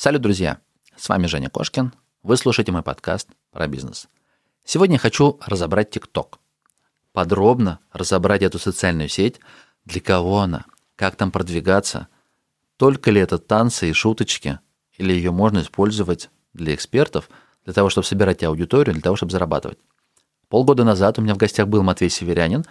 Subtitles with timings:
[0.00, 0.60] Салют, друзья!
[0.96, 1.92] С вами Женя Кошкин.
[2.22, 4.06] Вы слушаете мой подкаст про бизнес.
[4.62, 6.34] Сегодня я хочу разобрать TikTok.
[7.12, 9.40] Подробно разобрать эту социальную сеть,
[9.84, 12.06] для кого она, как там продвигаться,
[12.76, 14.60] только ли это танцы и шуточки,
[14.98, 17.28] или ее можно использовать для экспертов,
[17.64, 19.80] для того, чтобы собирать аудиторию, для того, чтобы зарабатывать.
[20.48, 22.64] Полгода назад у меня в гостях был Матвей Северянин,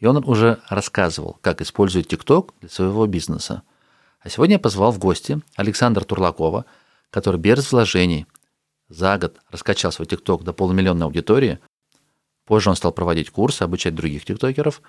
[0.00, 3.62] и он уже рассказывал, как использует TikTok для своего бизнеса–
[4.24, 6.64] а сегодня я позвал в гости Александра Турлакова,
[7.10, 8.26] который без вложений
[8.88, 11.58] за год раскачал свой ТикТок до полумиллионной аудитории.
[12.46, 14.80] Позже он стал проводить курсы, обучать других тиктокеров.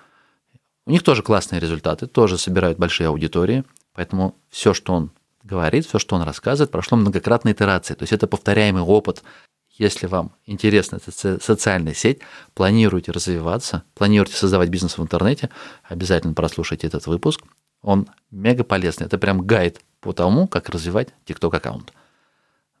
[0.86, 3.64] У них тоже классные результаты, тоже собирают большие аудитории.
[3.92, 5.10] Поэтому все, что он
[5.44, 7.92] говорит, все, что он рассказывает, прошло многократные итерации.
[7.92, 9.22] То есть это повторяемый опыт.
[9.70, 12.20] Если вам интересна эта социальная сеть,
[12.54, 15.50] планируете развиваться, планируете создавать бизнес в интернете,
[15.84, 17.42] обязательно прослушайте этот выпуск.
[17.86, 19.06] Он мега полезный.
[19.06, 21.92] Это прям гайд по тому, как развивать TikTok аккаунт.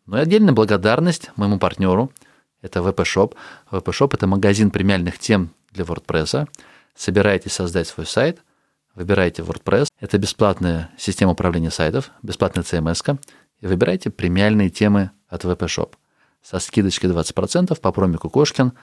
[0.04, 2.10] Ну и отдельная благодарность моему партнеру.
[2.60, 3.34] Это VP Shop.
[3.70, 6.48] VP Shop– это магазин премиальных тем для WordPress.
[6.96, 8.42] Собираетесь создать свой сайт,
[8.96, 9.86] выбираете WordPress.
[10.00, 13.20] Это бесплатная система управления сайтов, бесплатная CMS.
[13.60, 15.92] И выбирайте премиальные темы от VP Shop
[16.42, 18.72] со скидочкой 20% по промику Кошкин–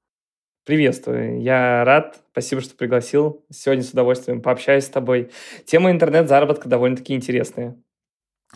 [0.63, 3.43] Приветствую, я рад, спасибо, что пригласил.
[3.49, 5.31] Сегодня с удовольствием пообщаюсь с тобой.
[5.65, 7.81] Тема интернет-заработка довольно-таки интересная.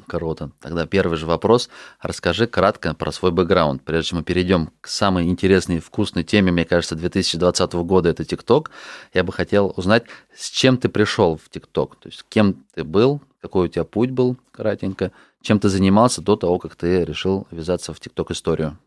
[0.07, 0.51] Круто.
[0.61, 1.69] Тогда первый же вопрос.
[2.01, 3.81] Расскажи кратко про свой бэкграунд.
[3.83, 8.23] Прежде чем мы перейдем к самой интересной и вкусной теме, мне кажется, 2020 года, это
[8.23, 8.71] ТикТок,
[9.13, 10.03] я бы хотел узнать,
[10.35, 11.95] с чем ты пришел в ТикТок?
[11.95, 16.35] То есть кем ты был, какой у тебя путь был, кратенько, чем ты занимался до
[16.35, 18.77] того, как ты решил ввязаться в ТикТок-историю?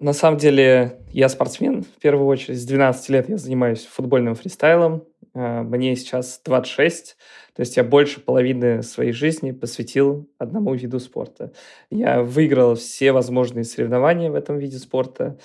[0.00, 2.58] На самом деле я спортсмен, в первую очередь.
[2.58, 5.04] С 12 лет я занимаюсь футбольным фристайлом.
[5.34, 7.16] А, мне сейчас 26,
[7.54, 11.52] то есть я больше половины своей жизни посвятил одному виду спорта.
[11.90, 15.38] Я выиграл все возможные соревнования в этом виде спорта.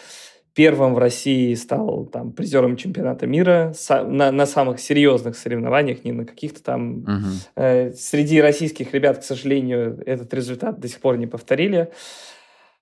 [0.56, 6.26] Первым в России стал там призером чемпионата мира на, на самых серьезных соревнованиях, не на
[6.26, 7.06] каких-то там.
[7.56, 11.92] Э, среди российских ребят, к сожалению, этот результат до сих пор не повторили.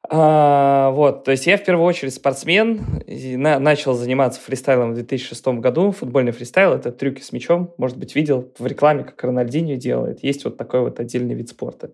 [0.09, 5.47] А, вот, то есть я в первую очередь спортсмен, на, начал заниматься фристайлом в 2006
[5.59, 5.91] году.
[5.91, 7.73] Футбольный фристайл– это трюки с мячом.
[7.78, 10.23] Может быть, видел в рекламе, как Рональдинho делает.
[10.23, 11.91] Есть вот такой вот отдельный вид спорта.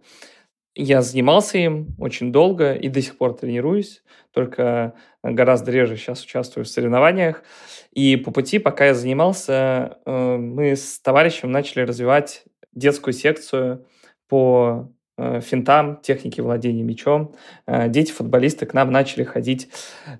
[0.76, 6.66] Я занимался им очень долго и до сих пор тренируюсь, только гораздо реже сейчас участвую
[6.66, 7.44] в соревнованиях.
[7.92, 12.44] И по пути, пока я занимался, э, мы с товарищем начали развивать
[12.74, 13.86] детскую секцию
[14.28, 17.36] по финтам, техники владения мячом.
[17.68, 19.70] Э, дети-футболисты к нам начали ходить,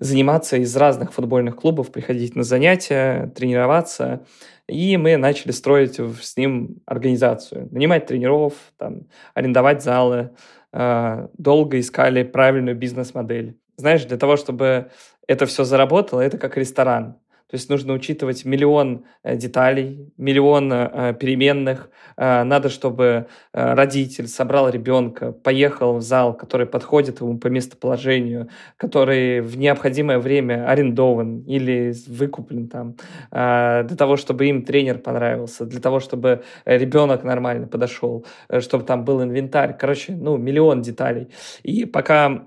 [0.00, 4.24] заниматься из разных футбольных клубов, приходить на занятия, тренироваться.
[4.68, 10.30] И мы начали строить с ним организацию, нанимать тренеров, там, арендовать залы.
[10.72, 13.58] Э, долго искали правильную бизнес-модель.
[13.76, 14.90] Знаешь, для того, чтобы
[15.26, 17.16] это все заработало, это как ресторан.
[17.50, 21.90] То есть нужно учитывать миллион э, деталей, миллион э, переменных.
[22.16, 29.40] Э, надо, чтобы родитель собрал ребенка, поехал в зал, который подходит ему по местоположению, который
[29.40, 32.96] в необходимое время арендован или выкуплен там,
[33.30, 38.26] для того, чтобы им тренер понравился, для того, чтобы ребенок нормально подошел,
[38.60, 39.76] чтобы там был инвентарь.
[39.78, 41.28] Короче, ну, миллион деталей.
[41.62, 42.46] И пока,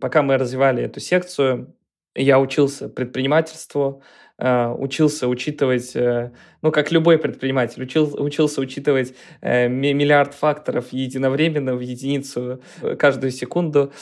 [0.00, 1.74] пока мы развивали эту секцию,
[2.14, 4.02] я учился предпринимательству,
[4.38, 6.32] э, учился учитывать, э,
[6.62, 12.62] ну, как любой предприниматель, учил, учился учитывать э, миллиард факторов единовременно в единицу
[12.98, 13.92] каждую секунду.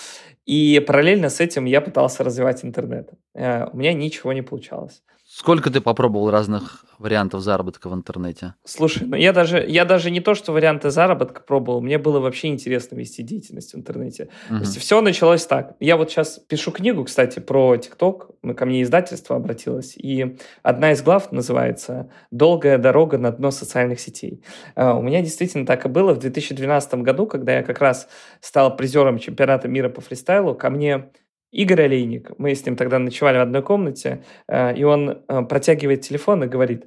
[0.46, 3.10] И параллельно с этим я пытался развивать интернет.
[3.34, 5.02] У меня ничего не получалось.
[5.38, 8.54] Сколько ты попробовал разных вариантов заработка в интернете?
[8.64, 12.48] Слушай, ну я даже, я даже не то, что варианты заработка пробовал, мне было вообще
[12.48, 14.30] интересно вести деятельность в интернете.
[14.48, 14.56] Угу.
[14.56, 15.74] То есть все началось так.
[15.78, 18.30] Я вот сейчас пишу книгу, кстати, про ТикТок.
[18.56, 24.42] Ко мне издательство обратилось, и одна из глав называется «Долгая дорога на дно социальных сетей».
[24.74, 26.14] Uh, у меня действительно так и было.
[26.14, 28.08] В 2012 году, когда я как раз
[28.40, 31.10] стал призером чемпионата мира по фристайлу, ко мне
[31.52, 36.02] Игорь Олейник, мы с ним тогда ночевали в одной комнате, э, и он э, протягивает
[36.02, 36.86] телефон и говорит,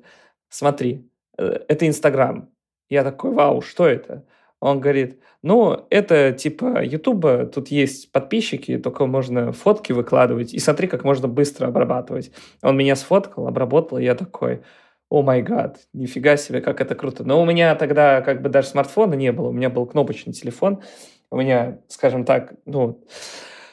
[0.50, 2.50] смотри, э, это Инстаграм.
[2.90, 4.26] Я такой, вау, что это?
[4.60, 10.88] Он говорит, ну, это типа Ютуба, тут есть подписчики, только можно фотки выкладывать, и смотри,
[10.88, 12.32] как можно быстро обрабатывать.
[12.62, 14.62] Он меня сфоткал, обработал, и я такой,
[15.10, 17.24] о май гад, нифига себе, как это круто.
[17.24, 20.82] Но у меня тогда как бы даже смартфона не было, у меня был кнопочный телефон,
[21.32, 23.02] у меня, скажем так, ну,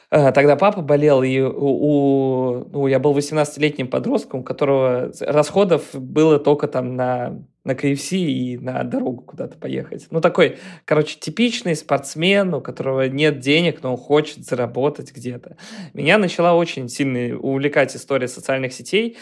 [0.09, 6.39] Тогда папа болел, и у, у, ну, я был 18-летним подростком, у которого расходов было
[6.39, 10.07] только там на, на KFC и на дорогу куда-то поехать.
[10.09, 15.57] Ну, такой, короче, типичный спортсмен, у которого нет денег, но он хочет заработать где-то.
[15.93, 19.17] Меня начала очень сильно увлекать история социальных сетей,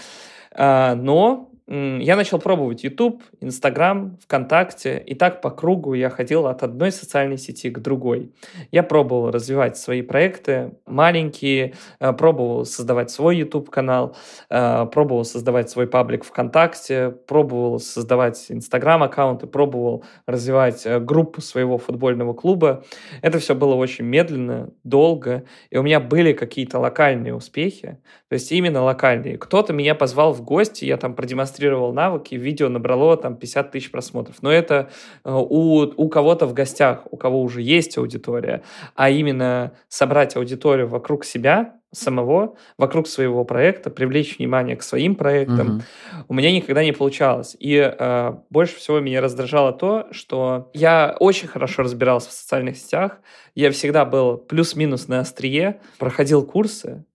[0.52, 6.62] а, но я начал пробовать YouTube, Instagram, ВКонтакте, и так по кругу я ходил от
[6.62, 8.32] одной социальной сети к другой.
[8.72, 14.16] Я пробовал развивать свои проекты, маленькие, э, пробовал создавать свой YouTube-канал,
[14.52, 22.34] э, пробовал создавать свой паблик ВКонтакте, пробовал создавать Instagram-аккаунты, пробовал развивать э, группу своего футбольного
[22.34, 22.84] клуба.
[23.24, 27.98] Это все было очень медленно, долго, и у меня были какие-то локальные успехи,
[28.30, 29.40] то есть именно локальные.
[29.40, 33.92] Кто-то меня позвал в гости, я там продемонстрировал демонстрировал навыки, видео набрало там 50 тысяч
[33.92, 34.38] просмотров.
[34.42, 34.90] Но это
[35.24, 38.64] э, у, у кого-то в гостях, у кого уже есть аудитория,
[38.96, 45.78] а именно собрать аудиторию вокруг себя, самого, вокруг своего проекта, привлечь внимание к своим проектам,
[45.78, 45.84] угу.
[46.28, 47.56] у меня никогда не получалось.
[47.58, 53.20] И э, больше всего меня раздражало то, что я очень хорошо разбирался в социальных сетях,
[53.56, 57.06] я всегда был плюс-минус на острие, проходил курсы,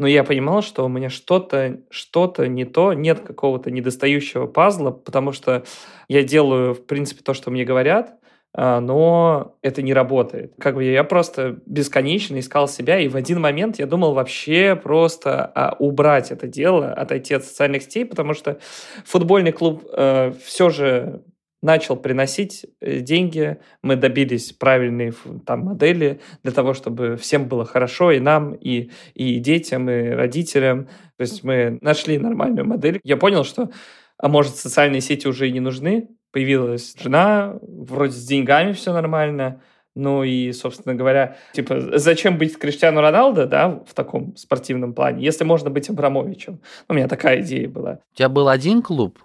[0.00, 5.32] но я понимал, что у меня что-то что не то, нет какого-то недостающего пазла, потому
[5.32, 5.64] что
[6.08, 8.14] я делаю, в принципе, то, что мне говорят,
[8.54, 10.54] а, но это не работает.
[10.58, 15.44] Как бы я просто бесконечно искал себя, и в один момент я думал вообще просто
[15.44, 18.58] а, убрать это дело, отойти от социальных сетей, потому что
[19.04, 21.22] футбольный клуб э, все же
[21.62, 25.12] начал приносить э, деньги, мы добились правильной
[25.46, 30.86] там модели для того, чтобы всем было хорошо, и нам, и, и детям, и родителям.
[31.16, 33.00] То есть мы нашли нормальную модель.
[33.04, 33.70] Я понял, что,
[34.18, 36.08] а может, социальные сети уже и не нужны.
[36.32, 39.60] Появилась жена, вроде с деньгами все нормально,
[39.96, 45.44] ну и, собственно говоря, типа, зачем быть Криштиану Роналдо, да, в таком спортивном плане, если
[45.44, 46.60] можно быть Абрамовичем?
[46.88, 47.98] У меня такая идея была.
[48.12, 49.18] У тебя был один клуб?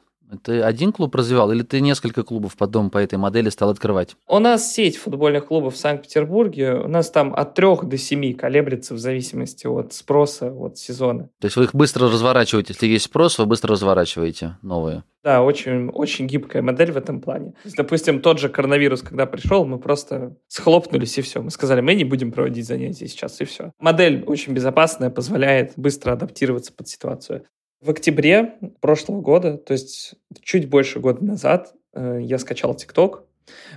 [0.43, 4.15] Ты один клуб развивал или ты несколько клубов потом по этой модели стал открывать?
[4.27, 6.75] У нас сеть футбольных клубов в Санкт-Петербурге.
[6.75, 11.29] У нас там от трех до семи колеблется в зависимости от спроса, от сезона.
[11.39, 12.73] То есть вы их быстро разворачиваете?
[12.73, 15.03] Если есть спрос, вы быстро разворачиваете новые?
[15.25, 17.53] Да, очень, очень гибкая модель в этом плане.
[17.75, 21.41] Допустим, тот же коронавирус, когда пришел, мы просто схлопнулись и все.
[21.41, 23.71] Мы сказали, мы не будем проводить занятия сейчас, и все.
[23.79, 27.43] Модель очень безопасная, позволяет быстро адаптироваться под ситуацию.
[27.85, 33.25] В октябре прошлого года, то есть чуть больше года назад, э, я скачал TikTok,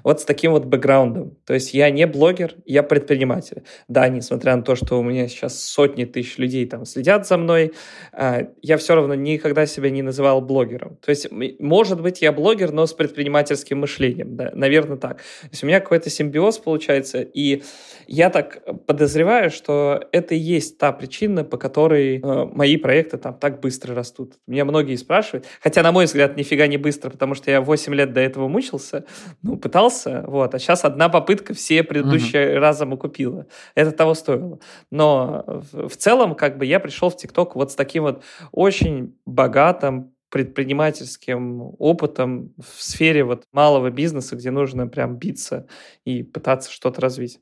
[0.05, 1.37] вот с таким вот бэкграундом.
[1.45, 3.63] То есть я не блогер, я предприниматель.
[3.89, 7.73] Да, несмотря на то, что у меня сейчас сотни тысяч людей там следят за мной,
[8.13, 10.97] а, я все равно никогда себя не называл блогером.
[10.97, 11.29] То есть,
[11.59, 14.37] может быть, я блогер, но с предпринимательским мышлением.
[14.37, 15.19] Да, наверное, так.
[15.19, 17.63] То есть у меня какой-то симбиоз получается, и
[18.07, 23.39] я так подозреваю, что это и есть та причина, по которой э, мои проекты там
[23.39, 24.35] так быстро растут.
[24.47, 28.13] Меня многие спрашивают, хотя, на мой взгляд, нифига не быстро, потому что я 8 лет
[28.13, 29.05] до этого мучился,
[29.43, 32.61] ну, пытался, вот, а сейчас одна попытка все предыдущие угу.
[32.61, 33.47] разом окупила.
[33.75, 34.59] Это того стоило.
[34.91, 39.17] Но в, в целом, как бы, я пришел в ТикТок вот с таким вот очень
[39.27, 45.67] богатым предпринимательским опытом в сфере вот малого бизнеса, где нужно прям биться
[46.05, 47.41] и пытаться что-то развить.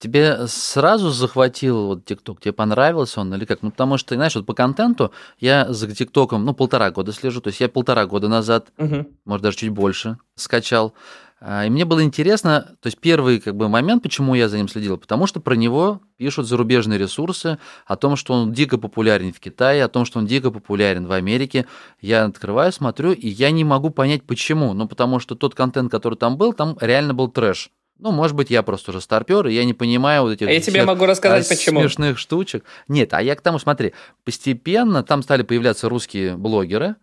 [0.00, 2.40] Тебе сразу захватил вот ТикТок?
[2.40, 3.60] Тебе понравился он или как?
[3.60, 7.42] Ну, потому что, знаешь, вот по контенту я за ТикТоком, ну, полтора года слежу.
[7.42, 9.06] То есть я полтора года назад, угу.
[9.26, 10.94] может, даже чуть больше скачал.
[11.42, 14.68] А, и мне было интересно, то есть первый как бы момент, почему я за ним
[14.68, 19.40] следил, потому что про него пишут зарубежные ресурсы, о том, что он дико популярен в
[19.40, 21.66] Китае, о том, что он дико популярен в Америке.
[22.02, 24.74] Я открываю, смотрю, и я не могу понять, почему.
[24.74, 27.70] Ну, потому что тот контент, который там был, там реально был трэш.
[27.98, 30.60] Ну, может быть, я просто уже старпер, и я не понимаю вот этих а я
[30.60, 31.80] тебе могу рассказать, почему.
[31.80, 32.64] смешных штучек.
[32.88, 33.94] Нет, а я к тому, смотри,
[34.24, 36.96] постепенно там стали появляться русские блогеры.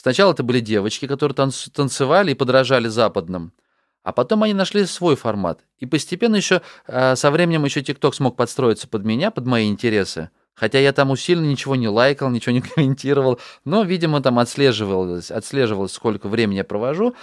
[0.00, 1.36] Сначала это были девочки, которые
[1.74, 3.52] танцевали и подражали западным.
[4.02, 5.60] А потом они нашли свой формат.
[5.78, 10.30] И постепенно еще э, со временем еще TikTok смог подстроиться под меня, под мои интересы.
[10.54, 15.92] Хотя я там усиленно ничего не лайкал, ничего не комментировал, но, видимо, там отслеживалось, отслеживалось,
[15.92, 17.14] сколько времени я провожу,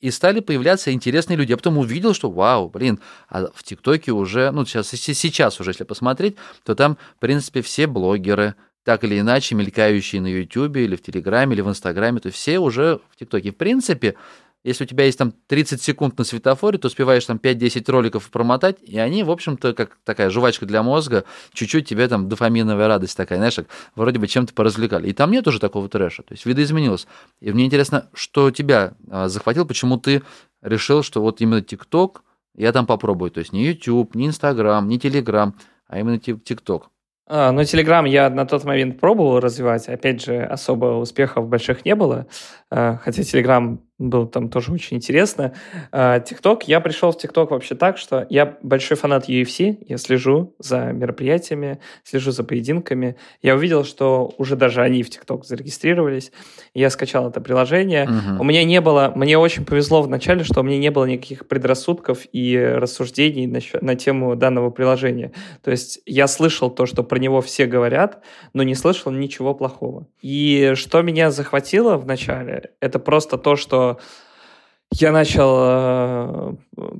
[0.00, 1.50] и стали появляться интересные люди.
[1.50, 2.98] Я потом увидел, что вау, блин,
[3.28, 7.86] а в ТикТоке уже, ну, сейчас, сейчас уже, если посмотреть, то там, в принципе, все
[7.86, 12.58] блогеры, так или иначе, мелькающие на Ютубе или в Телеграме или в Инстаграме, то все
[12.58, 13.52] уже в ТикТоке.
[13.52, 14.16] В принципе,
[14.64, 18.76] если у тебя есть там 30 секунд на светофоре, то успеваешь там 5-10 роликов промотать,
[18.80, 23.38] и они, в общем-то, как такая жвачка для мозга, чуть-чуть тебе там дофаминовая радость такая,
[23.38, 25.08] знаешь, как вроде бы чем-то поразвлекали.
[25.08, 27.08] И там нет уже такого трэша, то есть видоизменилось.
[27.40, 30.22] И мне интересно, что тебя а, захватил, почему ты
[30.60, 32.22] решил, что вот именно ТикТок
[32.54, 35.52] я там попробую, то есть не YouTube, не Instagram, не Telegram,
[35.88, 36.91] а именно ТикТок.
[37.26, 39.88] А, ну, Telegram я на тот момент пробовал развивать.
[39.88, 42.26] Опять же, особо успехов больших не было.
[42.70, 45.54] А, хотя Telegram был там тоже очень интересно.
[45.92, 50.92] ТикТок, я пришел в ТикТок вообще так, что я большой фанат UFC, я слежу за
[50.92, 53.16] мероприятиями, слежу за поединками.
[53.42, 56.32] Я увидел, что уже даже они в ТикТок зарегистрировались.
[56.74, 58.04] Я скачал это приложение.
[58.04, 58.40] Угу.
[58.40, 61.46] У меня не было, мне очень повезло в начале, что у меня не было никаких
[61.48, 65.32] предрассудков и рассуждений на, на тему данного приложения.
[65.62, 70.06] То есть я слышал то, что про него все говорят, но не слышал ничего плохого.
[70.20, 73.91] И что меня захватило в начале, это просто то, что
[74.92, 76.52] я начал э,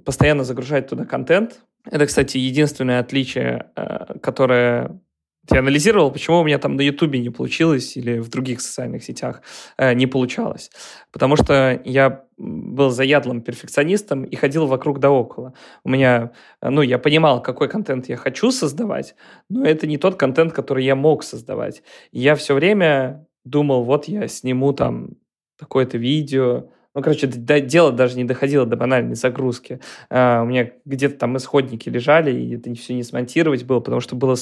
[0.04, 1.62] постоянно загружать туда контент.
[1.90, 5.00] Это, кстати, единственное отличие, э, которое
[5.50, 9.42] я анализировал, почему у меня там на Ютубе не получилось или в других социальных сетях
[9.76, 10.70] э, не получалось.
[11.10, 15.52] Потому что я был заядлым перфекционистом и ходил вокруг да около.
[15.84, 16.32] У меня,
[16.62, 19.16] ну, я понимал, какой контент я хочу создавать,
[19.48, 21.82] но это не тот контент, который я мог создавать.
[22.12, 25.10] Я все время думал, вот я сниму там
[25.58, 29.80] такое-то видео, ну, короче, до, дело даже не доходило до банальной загрузки.
[30.10, 34.14] А, у меня где-то там исходники лежали, и это все не смонтировать было, потому что
[34.14, 34.36] было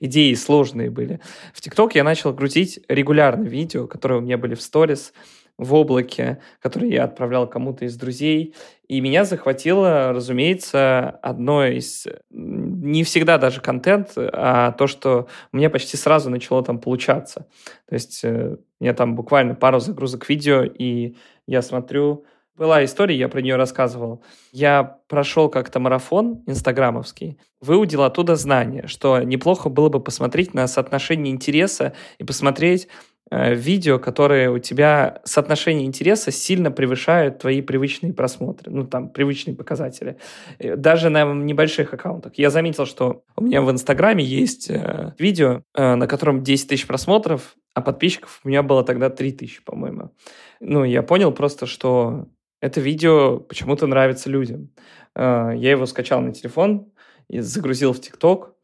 [0.00, 1.20] идеи сложные были.
[1.54, 5.12] В ТикТок я начал грузить регулярно видео, которые у меня были в сторис,
[5.58, 8.54] в облаке, которые я отправлял кому-то из друзей.
[8.88, 12.06] И меня захватило, разумеется, одно из...
[12.30, 17.46] Не всегда даже контент, а то, что у меня почти сразу начало там получаться.
[17.88, 21.16] То есть э, у меня там буквально пару загрузок видео, и
[21.46, 22.24] я смотрю...
[22.56, 24.24] Была история, я про нее рассказывал.
[24.50, 31.34] Я прошел как-то марафон инстаграмовский, выудил оттуда знание, что неплохо было бы посмотреть на соотношение
[31.34, 32.88] интереса и посмотреть
[33.30, 40.16] видео, которые у тебя соотношение интереса сильно превышают твои привычные просмотры, ну, там, привычные показатели.
[40.58, 42.34] Э, даже на небольших аккаунтах.
[42.36, 46.86] Я заметил, что у меня в Инстаграме есть э, видео, э, на котором 10 тысяч
[46.86, 50.12] просмотров, а подписчиков у меня было тогда 3 тысячи, по-моему.
[50.60, 52.26] Ну, я понял просто, что
[52.60, 54.70] это видео почему-то нравится людям.
[55.14, 56.90] А, я его скачал на телефон
[57.28, 58.54] загрузил в ТикТок,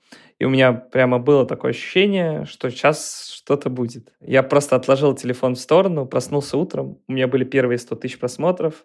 [0.43, 4.13] и у меня прямо было такое ощущение, что сейчас что-то будет.
[4.21, 8.85] Я просто отложил телефон в сторону, проснулся утром, у меня были первые 100 тысяч просмотров,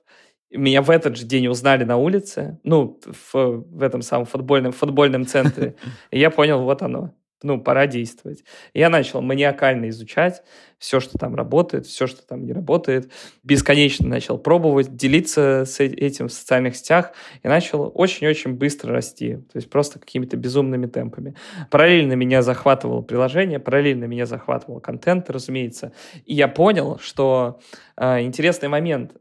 [0.51, 5.25] меня в этот же день узнали на улице, ну, в, в этом самом футбольном, футбольном
[5.25, 5.73] центре,
[6.11, 8.43] и я понял, вот оно ну, пора действовать.
[8.73, 10.43] Я начал маниакально изучать
[10.79, 13.11] все, что там работает, все, что там не работает.
[13.43, 17.13] Бесконечно начал пробовать, делиться с этим в социальных сетях
[17.43, 19.35] и начал очень-очень быстро расти.
[19.35, 21.35] То есть просто какими-то безумными темпами.
[21.71, 25.93] Параллельно меня захватывало приложение, параллельно меня захватывал контент, разумеется.
[26.25, 27.59] И я понял, что
[27.97, 29.13] э, интересный момент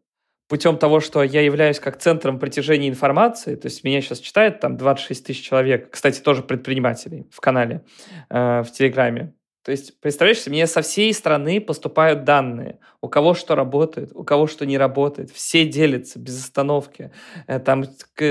[0.48, 4.76] путем того, что я являюсь как центром притяжения информации, то есть меня сейчас читает там
[4.76, 7.84] 26 тысяч человек, кстати, тоже предпринимателей в канале,
[8.30, 9.34] э, в Телеграме.
[9.66, 12.78] То есть, представляешь, мне со всей страны поступают данные.
[13.00, 15.32] У кого что работает, у кого что не работает.
[15.32, 17.10] Все делятся без остановки.
[17.48, 17.82] Э, там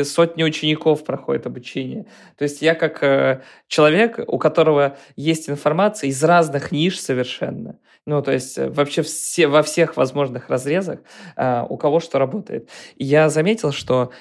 [0.06, 2.06] сотни учеников проходят обучение.
[2.38, 7.80] То есть я как э, человек, у которого есть информация из разных ниш совершенно.
[8.06, 11.00] Ну, то есть э, вообще все, во всех возможных разрезах,
[11.36, 12.70] у кого что работает.
[12.96, 14.12] Я заметил, что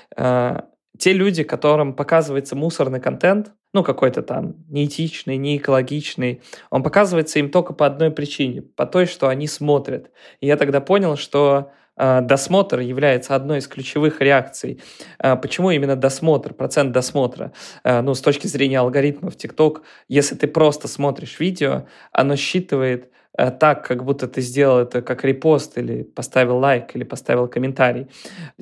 [0.99, 7.51] те люди, которым показывается мусорный контент, ну, какой-то там неэтичный, не экологичный, он показывается им
[7.51, 10.11] только по одной причине, по той, что они смотрят.
[10.41, 14.81] И я тогда понял, что э, досмотр является одной из ключевых реакций.
[15.19, 17.53] Э, почему именно досмотр, процент досмотра?
[17.83, 23.87] Э, ну, с точки зрения алгоритмов TikTok, если ты просто смотришь видео, оно считывает так,
[23.87, 28.09] как будто ты сделал это как репост или поставил лайк или поставил комментарий.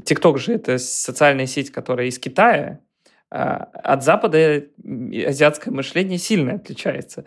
[0.02, 2.81] ТикТок же это социальная сеть, которая из Китая,
[3.31, 7.25] а от Запада азиатское мышление сильно отличается.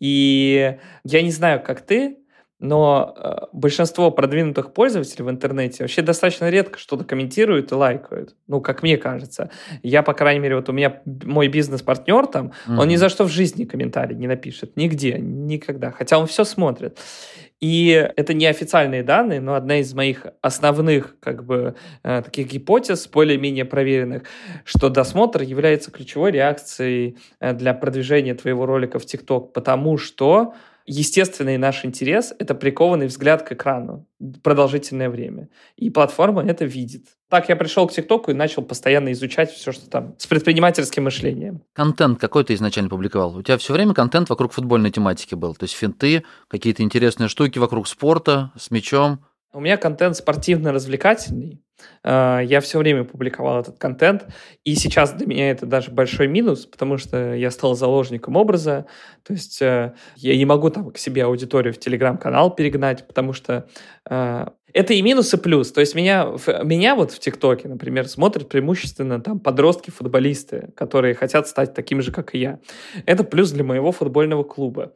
[0.00, 2.18] И я не знаю, как ты,
[2.60, 8.34] но э, большинство продвинутых пользователей в интернете вообще достаточно редко что-то комментируют и лайкают.
[8.46, 9.50] Ну, как мне кажется.
[9.82, 12.78] Я, по крайней мере, вот у меня мой бизнес-партнер там, mm-hmm.
[12.78, 14.76] он ни за что в жизни комментарий не напишет.
[14.76, 15.90] Нигде, никогда.
[15.90, 16.98] Хотя он все смотрит.
[17.60, 23.08] И это не официальные данные, но одна из моих основных как бы э, таких гипотез,
[23.08, 24.24] более-менее проверенных,
[24.64, 30.54] что досмотр является ключевой реакцией э, для продвижения твоего ролика в ТикТок, потому что
[30.86, 34.06] естественный наш интерес— это прикованный взгляд к экрану
[34.42, 35.48] продолжительное время.
[35.76, 37.06] И платформа это видит.
[37.28, 41.62] Так я пришел к ТикТоку и начал постоянно изучать все, что там с предпринимательским мышлением.
[41.72, 43.36] Контент какой ты изначально публиковал?
[43.36, 45.54] У тебя все время контент вокруг футбольной тематики был?
[45.54, 49.24] То есть финты, какие-то интересные штуки вокруг спорта, с мячом?
[49.54, 51.62] У меня контент спортивно-развлекательный.
[52.02, 54.26] А, я все время публиковал этот контент,
[54.64, 58.86] и сейчас для меня это даже большой минус, потому что я стал заложником образа,
[59.22, 63.68] то есть э, я не могу там к себе аудиторию в Телеграм-канал перегнать, потому что
[64.10, 65.70] э, это и минус, и плюс.
[65.70, 66.34] То есть меня,
[66.64, 72.34] меня вот в ТикТоке, например, смотрят преимущественно там подростки-футболисты, которые хотят стать такими же, как
[72.34, 72.58] и я.
[73.06, 74.92] Это плюс для моего футбольного клуба.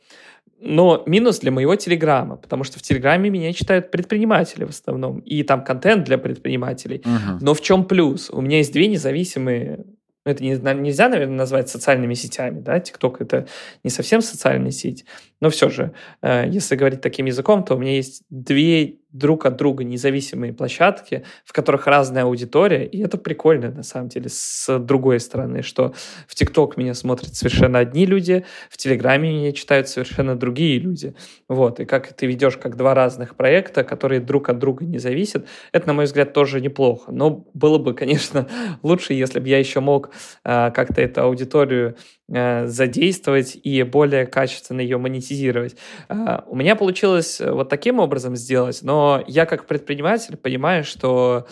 [0.61, 5.43] Но минус для моего Телеграма, потому что в Телеграме меня читают предприниматели в основном, и
[5.45, 7.03] там контент для предпринимателей.
[7.05, 7.39] Мгм.
[7.41, 8.29] Но в чем плюс?
[8.31, 9.85] У меня есть две независимые
[10.29, 10.51] ну, это не,
[10.83, 13.47] нельзя, наверное, назвать социальными сетями, да, ТикТок это
[13.83, 15.07] не совсем социальная сеть,
[15.41, 15.93] но все же,
[16.23, 21.25] э, если говорить таким языком, то у меня есть две друг от друга независимые площадки,
[21.45, 25.95] в которых разная аудитория, и это прикольно, на самом деле, с другой стороны, что
[26.27, 31.15] в ТикТок меня смотрят совершенно одни люди, в Телеграме меня читают совершенно другие люди,
[31.49, 35.47] вот, и как ты ведешь как два разных проекта, которые друг от друга не зависят,
[35.73, 38.47] это, на мой взгляд, тоже неплохо, но было бы, конечно,
[38.83, 40.11] лучше, если бы я еще мог
[40.45, 41.97] э, как-то эту аудиторию
[42.29, 45.77] задействовать и более качественно ее монетизировать.
[46.09, 51.47] А, У меня получилось э, вот таким образом сделать, но я как предприниматель понимаю, что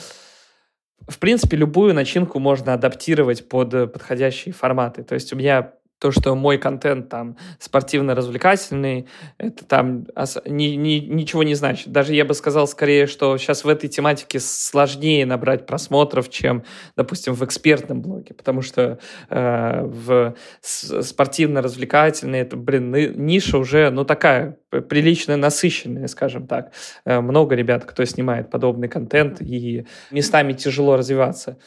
[1.09, 5.02] в принципе любую начинку можно адаптировать под э, подходящие форматы.
[5.02, 10.07] То есть у меня то, что мой контент там спортивно-развлекательный, это там
[10.45, 11.88] ни- ни- ничего не значит.
[11.88, 16.65] Даже я бы сказал скорее, что сейчас в этой тематике сложнее набрать просмотров, чем,
[16.97, 18.99] допустим, в экспертном блоге, потому что
[19.31, 26.73] э, в с- спортивно-развлекательной это, блин, ниша уже, ну, такая прилично насыщенная, скажем так.
[27.05, 31.59] Э, много ребят, кто снимает подобный контент, и местами тяжело развиваться.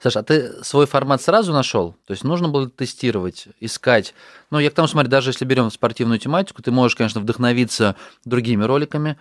[0.00, 1.92] Саша, а ты свой формат сразу нашел?
[2.06, 4.14] То есть нужно было тестировать, искать?
[4.50, 8.64] Ну, я к тому смотрю, даже если берем спортивную тематику, ты можешь, конечно, вдохновиться другими
[8.64, 9.16] роликами,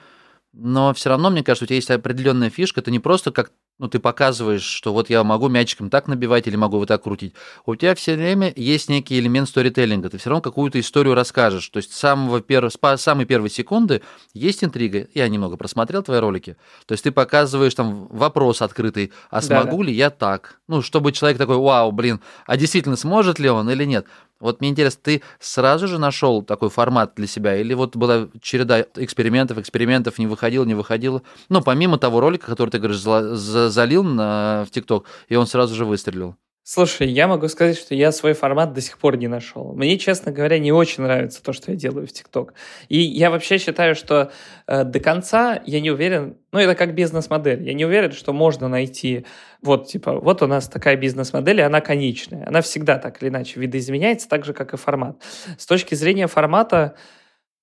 [0.54, 2.80] но все равно, мне кажется, у тебя есть определенная фишка.
[2.80, 6.56] Это не просто как ну, ты показываешь, что вот я могу мячиком так набивать или
[6.56, 7.34] могу вот так крутить.
[7.66, 10.10] У тебя все время есть некий элемент сторителлинга.
[10.10, 11.70] Ты все равно какую-то историю расскажешь.
[11.70, 14.02] То есть с самого первого, с самой первой секунды
[14.34, 15.08] есть интрига.
[15.14, 16.58] Я немного просмотрел твои ролики.
[16.88, 20.60] То есть ты показываешь там вопрос открытый, а смогу ли я так?
[20.68, 24.08] Ну, чтобы человек такой, вау, блин, а действительно сможет ли он или нет?
[24.40, 28.86] Вот мне интересно, ты сразу же нашел такой формат для себя, или вот была череда
[28.96, 31.24] экспериментов, экспериментов, не выходил, не выходило?
[31.50, 33.36] Ну, помимо того ролика, который ты говоришь, зала-
[33.70, 36.36] за- залил на, в ТикТок, и он сразу же выстрелил.
[36.70, 39.74] Слушай, я могу сказать, что я свой формат до сих пор не нашел.
[39.74, 42.54] Мне, честно говоря, не очень нравится то, что я делаю в ТикТок.
[42.90, 44.34] И я вообще считаю, что
[44.68, 47.64] э, до конца я не уверен, ну, это как бизнес-модель.
[47.64, 49.26] Я не уверен, что можно найти,
[49.62, 52.46] вот, типа, вот у нас такая бизнес-модель, и она конечная.
[52.46, 55.24] Она всегда так или иначе видоизменяется, так же, как и формат.
[55.58, 56.98] С точки зрения формата,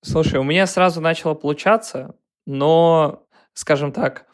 [0.01, 2.15] слушай, у меня сразу начало получаться,
[2.47, 4.25] но, скажем так,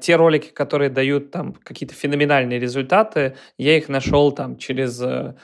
[0.00, 5.34] те ролики, которые дают там какие-то феноменальные результаты, я их нашел там через э,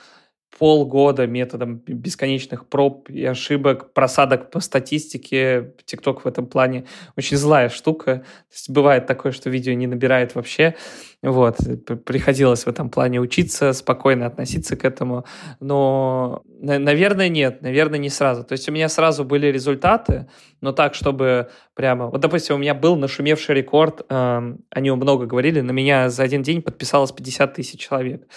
[0.57, 5.73] полгода методом бесконечных проб и ошибок, просадок по статистике.
[5.85, 6.85] ТикТок в этом плане
[7.15, 8.15] очень злая штука.
[8.15, 10.75] То есть бывает такое, что видео не набирает вообще.
[11.23, 11.57] Вот.
[12.05, 15.25] Приходилось в этом плане учиться, спокойно относиться к этому.
[15.59, 17.63] Но, на- наверное, нет.
[17.63, 18.43] Наверное, не сразу.
[18.43, 20.27] То есть у меня сразу были результаты,
[20.61, 22.07] но так, чтобы прямо...
[22.07, 26.21] Вот, допустим, у меня был нашумевший рекорд, эм, о нем много говорили, на меня за
[26.21, 28.27] один день подписалось 50 тысяч человек.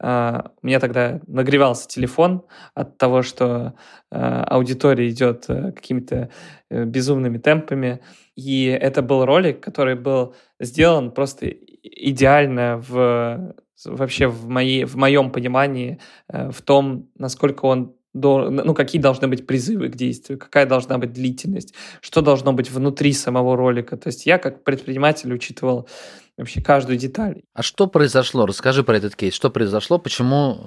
[0.00, 2.42] Э, у меня тогда нагревался телефон
[2.74, 3.74] от того, что
[4.10, 6.30] э, аудитория идет э, какими-то
[6.68, 8.00] э, безумными темпами.
[8.34, 15.30] И это был ролик, который был сделан просто идеально в вообще в, моей, в моем
[15.30, 20.98] понимании э, в том, насколько он ну, какие должны быть призывы к действию, какая должна
[20.98, 23.96] быть длительность, что должно быть внутри самого ролика.
[23.96, 25.88] То есть я как предприниматель учитывал
[26.36, 27.42] вообще каждую деталь.
[27.54, 28.46] А что произошло?
[28.46, 29.34] Расскажи про этот кейс.
[29.34, 29.98] Что произошло?
[29.98, 30.58] Почему?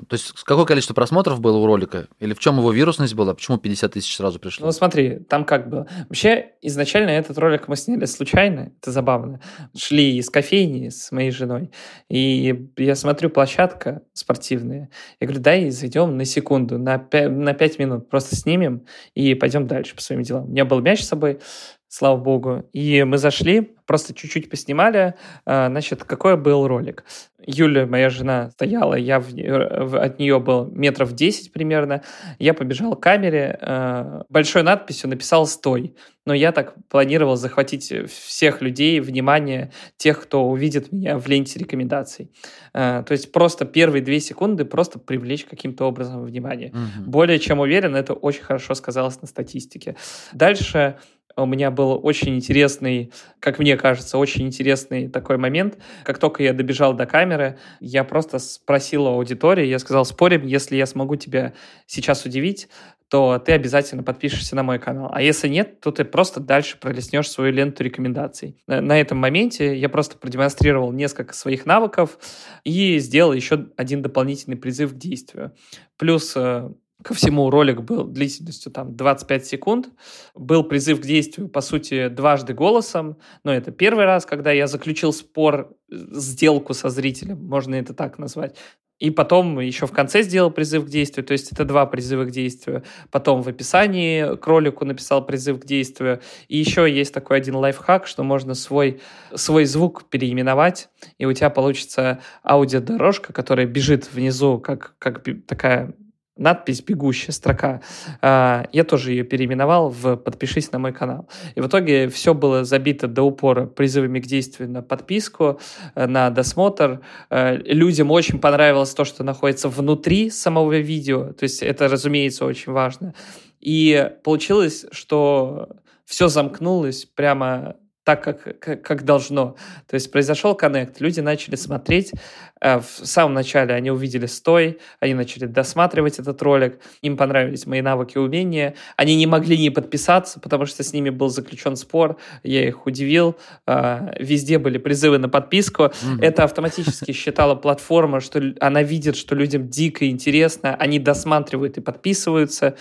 [0.00, 2.06] э, То есть какое количество просмотров было у ролика?
[2.20, 3.34] Или в чем его вирусность была?
[3.34, 4.66] Почему 50 тысяч сразу пришло?
[4.66, 5.86] Ну, смотри, там как было.
[6.08, 9.40] Вообще, изначально этот ролик мы сняли случайно, это забавно.
[9.76, 11.70] Шли из кофейни с моей женой,
[12.08, 14.90] и я смотрю, площадка спортивная.
[15.20, 19.66] Я говорю, дай зайдем на секунду, на 5, на пять минут, просто снимем и пойдем
[19.66, 20.44] дальше по своим делам.
[20.44, 21.40] У меня был мяч с собой,
[21.88, 22.68] слава богу.
[22.72, 25.14] И мы зашли, просто чуть-чуть поснимали.
[25.46, 27.04] А, значит, какой был ролик?
[27.46, 32.02] Юля, моя жена, стояла, я в, в, от нее был метров 10 примерно.
[32.38, 35.94] Я побежал к камере, э, большой надписью написал «Стой».
[36.26, 42.30] Но я так планировал захватить всех людей, внимание тех, кто увидит меня в ленте рекомендаций.
[42.74, 46.70] Э, то есть просто первые две секунды просто привлечь каким-то образом внимание.
[46.70, 47.10] Угу.
[47.10, 49.96] Более чем уверен, это очень хорошо сказалось на статистике.
[50.34, 50.96] Дальше
[51.42, 55.78] у меня был очень интересный, как мне кажется, очень интересный такой момент.
[56.04, 60.76] Как только я добежал до камеры, я просто спросил у аудитории, я сказал, спорим, если
[60.76, 61.54] я смогу тебя
[61.86, 62.68] сейчас удивить,
[63.08, 65.10] то ты обязательно подпишешься на мой канал.
[65.12, 68.62] А если нет, то ты просто дальше пролистнешь свою ленту рекомендаций.
[68.66, 72.18] На этом моменте я просто продемонстрировал несколько своих навыков
[72.64, 75.52] и сделал еще один дополнительный призыв к действию.
[75.96, 76.70] Плюс э,
[77.04, 79.88] Ко всему ролик был длительностью там 25 секунд.
[80.34, 83.18] Был призыв к действию, по сути, дважды голосом.
[83.44, 88.18] Но это первый раз, когда я заключил спор, э, сделку со зрителем, можно это так
[88.18, 88.56] назвать.
[88.98, 92.32] И потом еще в конце сделал призыв к действию, то есть это два призыва к
[92.32, 92.82] действию.
[93.12, 96.20] Потом в описании к ролику написал призыв к действию.
[96.48, 99.00] И еще есть такой один лайфхак, что можно свой,
[99.32, 105.94] свой звук переименовать, и у тебя получится аудиодорожка, которая бежит внизу, как, как такая
[106.38, 107.82] надпись «Бегущая строка».
[108.22, 111.28] А, я тоже ее переименовал в «Подпишись на мой канал».
[111.54, 115.60] И в итоге все было забито до упора призывами к действию на подписку,
[115.94, 117.00] э, на досмотр.
[117.30, 121.32] Э, людям очень понравилось то, что находится внутри самого видео.
[121.32, 123.14] То есть это, разумеется, очень важно.
[123.60, 125.68] И получилось, что
[126.04, 127.76] все замкнулось прямо
[128.08, 129.56] так, как, как, как должно.
[129.86, 132.12] То есть произошел коннект, люди начали смотреть.
[132.58, 137.82] Э, в самом начале они увидели стой, они начали досматривать этот ролик, им понравились мои
[137.82, 138.74] навыки и умения.
[138.96, 143.36] Они не могли не подписаться, потому что с ними был заключен спор, я их удивил.
[143.66, 145.82] Э, везде были призывы на подписку.
[145.82, 146.22] Mm-hmm.
[146.22, 152.74] Это автоматически считала платформа, что она видит, что людям дико интересно, они досматривают и подписываются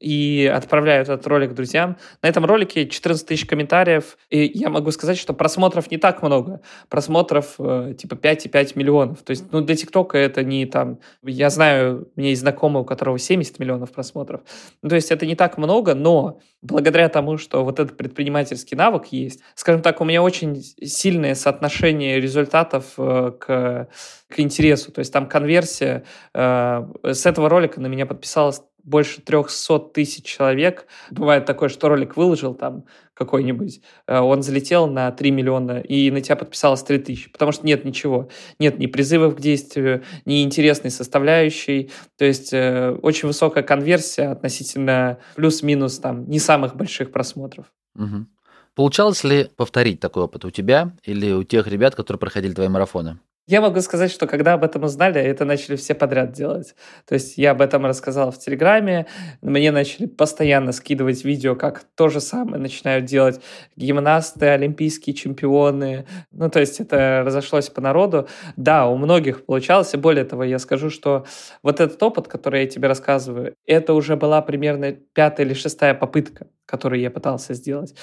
[0.00, 1.98] и отправляю этот ролик друзьям.
[2.22, 6.62] На этом ролике 14 тысяч комментариев, и я могу сказать, что просмотров не так много.
[6.88, 9.22] Просмотров э, типа 5,5 миллионов.
[9.22, 10.98] То есть, ну, для ТикТока это не там...
[11.22, 14.40] Я знаю, меня есть знакомый, у которого 70 миллионов просмотров.
[14.82, 19.06] Ну, то есть, это не так много, но благодаря тому, что вот этот предпринимательский навык
[19.10, 23.88] есть, скажем так, у меня очень сильное соотношение результатов э, к,
[24.28, 24.92] к интересу.
[24.92, 26.04] То есть, там конверсия.
[26.32, 30.86] Э, с этого ролика на меня подписалось больше 300 тысяч человек.
[31.10, 36.22] Бывает такое, что ролик выложил там какой-нибудь, э, он залетел на 3 миллиона, и на
[36.22, 38.30] тебя подписалось 3 тысячи, потому что нет ничего.
[38.58, 41.90] Нет ни призывов к действию, ни интересной составляющей.
[42.16, 47.66] То есть э, очень высокая конверсия относительно плюс-минус там не самых больших просмотров.
[47.96, 48.26] Угу.
[48.74, 53.18] Получалось ли повторить такой опыт у тебя или у тех ребят, которые проходили твои марафоны?
[53.50, 56.76] Я могу сказать, что когда об этом узнали, это начали все подряд делать.
[57.04, 59.06] То есть я об этом рассказал в Телеграме,
[59.42, 63.40] мне начали постоянно скидывать видео, как то же самое начинают делать
[63.74, 66.06] гимнасты, олимпийские чемпионы.
[66.30, 68.28] Ну, то есть это разошлось по народу.
[68.54, 71.26] Да, у многих получалось, и более того, я скажу, что
[71.64, 76.46] вот этот опыт, который я тебе рассказываю, это уже была примерно пятая или шестая попытка
[76.70, 77.94] который я пытался сделать.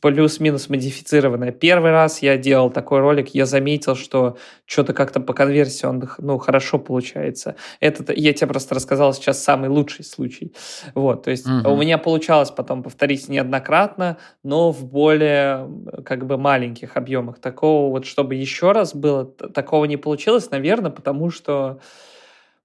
[0.00, 1.52] Плюс-минус модифицированная.
[1.52, 6.38] Первый раз я делал такой ролик, я заметил, что что-то как-то по конверсии он ну,
[6.38, 7.54] хорошо получается.
[7.80, 10.52] Это я тебе просто рассказал сейчас самый лучший случай.
[10.94, 11.70] Вот, то есть угу.
[11.70, 15.68] у меня получалось потом повторить неоднократно, но в более
[16.04, 17.38] как бы маленьких объемах.
[17.38, 21.80] Такого вот, чтобы еще раз было, такого не получилось, наверное, потому что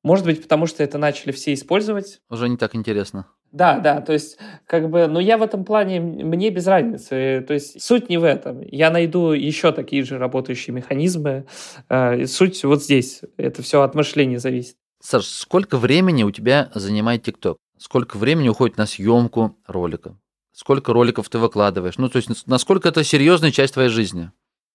[0.03, 2.19] может быть, потому что это начали все использовать.
[2.29, 3.25] Уже не так интересно.
[3.53, 7.53] Да, да, то есть, как бы, ну, я в этом плане, мне без разницы, то
[7.53, 8.61] есть, суть не в этом.
[8.61, 11.45] Я найду еще такие же работающие механизмы.
[11.87, 13.21] Э, суть вот здесь.
[13.37, 14.75] Это все от мышления зависит.
[15.01, 17.57] Саш, сколько времени у тебя занимает ТикТок?
[17.77, 20.17] Сколько времени уходит на съемку ролика?
[20.51, 21.99] Сколько роликов ты выкладываешь?
[21.99, 24.31] Ну, то есть, насколько это серьезная часть твоей жизни?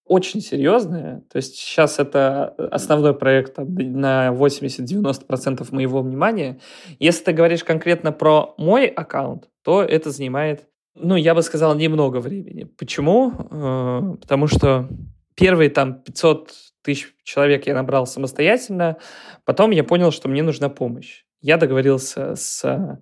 [0.08, 1.22] Очень серьезные.
[1.30, 6.60] То есть сейчас это основной проект на 80-90% моего внимания.
[6.98, 12.18] Если ты говоришь конкретно про мой аккаунт, то это занимает, ну, я бы сказал, немного
[12.18, 12.64] времени.
[12.64, 13.32] Почему?
[13.50, 14.88] Э, потому что
[15.34, 18.96] первые там 500 тысяч человек я набрал самостоятельно,
[19.44, 21.24] потом я понял, что мне нужна помощь.
[21.40, 22.98] Я договорился с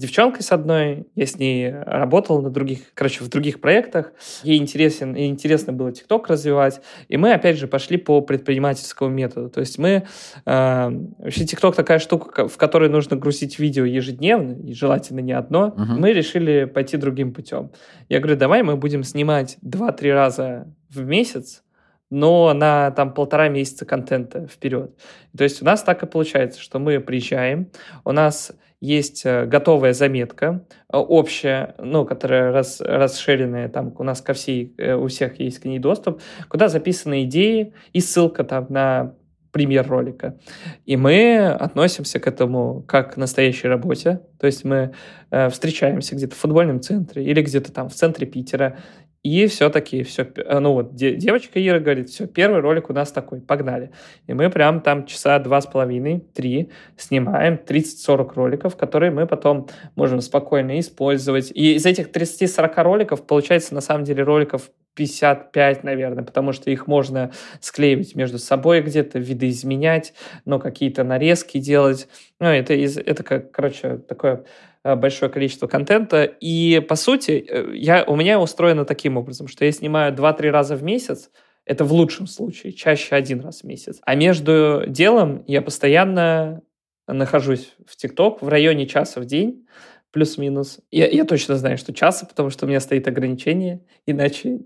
[0.00, 4.12] девчонкой с одной, я с ней работал на других, короче, в других проектах.
[4.42, 6.80] Ей интересен, и интересно было ТикТок развивать.
[7.08, 9.50] И мы, опять же, пошли по предпринимательскому методу.
[9.50, 10.06] То есть мы...
[10.46, 15.74] Э, вообще ТикТок такая штука, в которой нужно грузить видео ежедневно, и желательно не одно.
[15.76, 15.98] Uh-huh.
[15.98, 17.70] Мы решили пойти другим путем.
[18.08, 21.62] Я говорю, давай мы будем снимать 2-3 раза в месяц,
[22.10, 24.92] но на там полтора месяца контента вперед.
[25.36, 27.70] То есть у нас так и получается, что мы приезжаем,
[28.04, 34.22] у нас есть э, готовая заметка э, общая, ну, которая рас, расширенная, там у нас
[34.22, 38.66] ко всей, э, у всех есть к ней доступ, куда записаны идеи и ссылка там
[38.70, 39.14] на
[39.52, 40.38] пример ролика.
[40.86, 44.20] И мы относимся к этому как к настоящей работе.
[44.38, 44.92] То есть мы
[45.30, 48.78] э, встречаемся где-то в футбольном центре или где-то там в центре Питера
[49.22, 53.90] и все-таки все, ну вот девочка Ира говорит, все, первый ролик у нас такой, погнали.
[54.26, 59.68] И мы прям там часа два с половиной, три снимаем 30-40 роликов, которые мы потом
[59.94, 61.50] можем спокойно использовать.
[61.50, 66.86] И из этих 30-40 роликов получается на самом деле роликов 55, наверное, потому что их
[66.86, 67.30] можно
[67.60, 70.14] склеивать между собой где-то, видоизменять,
[70.46, 72.08] но какие-то нарезки делать.
[72.40, 76.24] Ну, это, из, это как, короче, такое Э, большое количество контента.
[76.24, 80.76] И, по сути, э, я, у меня устроено таким образом, что я снимаю 2-3 раза
[80.76, 81.30] в месяц,
[81.66, 84.00] это в лучшем случае, чаще один раз в месяц.
[84.02, 86.62] А между делом я постоянно
[87.06, 89.66] нахожусь в ТикТок в районе часа в день,
[90.10, 90.80] плюс-минус.
[90.90, 94.60] Я, я точно знаю, что часа, потому что у меня стоит ограничение, иначе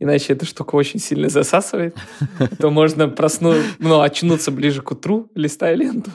[0.00, 1.96] Иначе эта штука очень сильно засасывает.
[2.58, 6.10] То можно проснуться, ну, очнуться ближе к утру, листая ленту.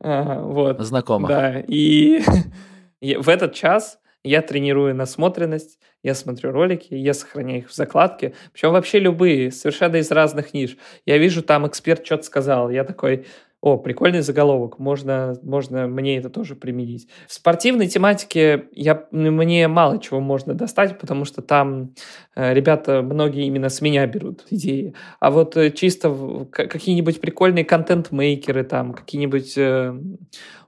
[0.00, 0.80] Вот.
[0.80, 1.28] Знакомо.
[1.28, 2.22] Да, и
[3.14, 8.34] в этот час я тренирую насмотренность, я смотрю ролики, я сохраняю их в закладке.
[8.52, 10.76] Причем вообще любые, совершенно из разных ниш.
[11.04, 12.70] Я вижу, там эксперт что-то сказал.
[12.70, 13.26] Я такой,
[13.62, 17.08] о, прикольный заголовок, можно, можно мне это тоже применить.
[17.26, 21.94] В спортивной тематике я, мне мало чего можно достать, потому что там
[22.34, 24.94] э, ребята, многие именно с меня берут идеи.
[25.20, 29.54] А вот э, чисто какие-нибудь прикольные контент-мейкеры, там, какие-нибудь...
[29.56, 29.90] Э,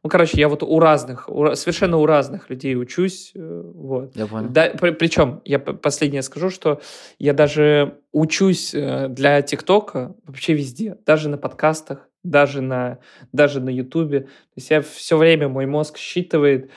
[0.03, 3.33] ну, короче, я вот у разных, у, совершенно у разных людей учусь.
[3.35, 4.17] Э, вот.
[4.17, 4.49] Я понял.
[4.49, 6.81] Да, при, причем, я последнее скажу, что
[7.19, 12.99] я даже учусь э, для ТикТока вообще везде, даже на подкастах, даже на,
[13.33, 14.21] даже на Ютубе.
[14.21, 16.71] То есть я все время, мой мозг считывает,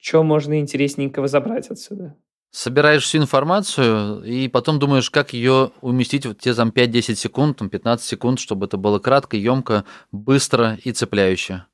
[0.00, 2.16] что можно интересненького забрать отсюда.
[2.50, 7.68] Собираешь всю информацию и потом думаешь, как ее уместить в те там 5-10 секунд, там
[7.68, 11.64] 15 секунд, чтобы это было кратко, емко, быстро и цепляюще.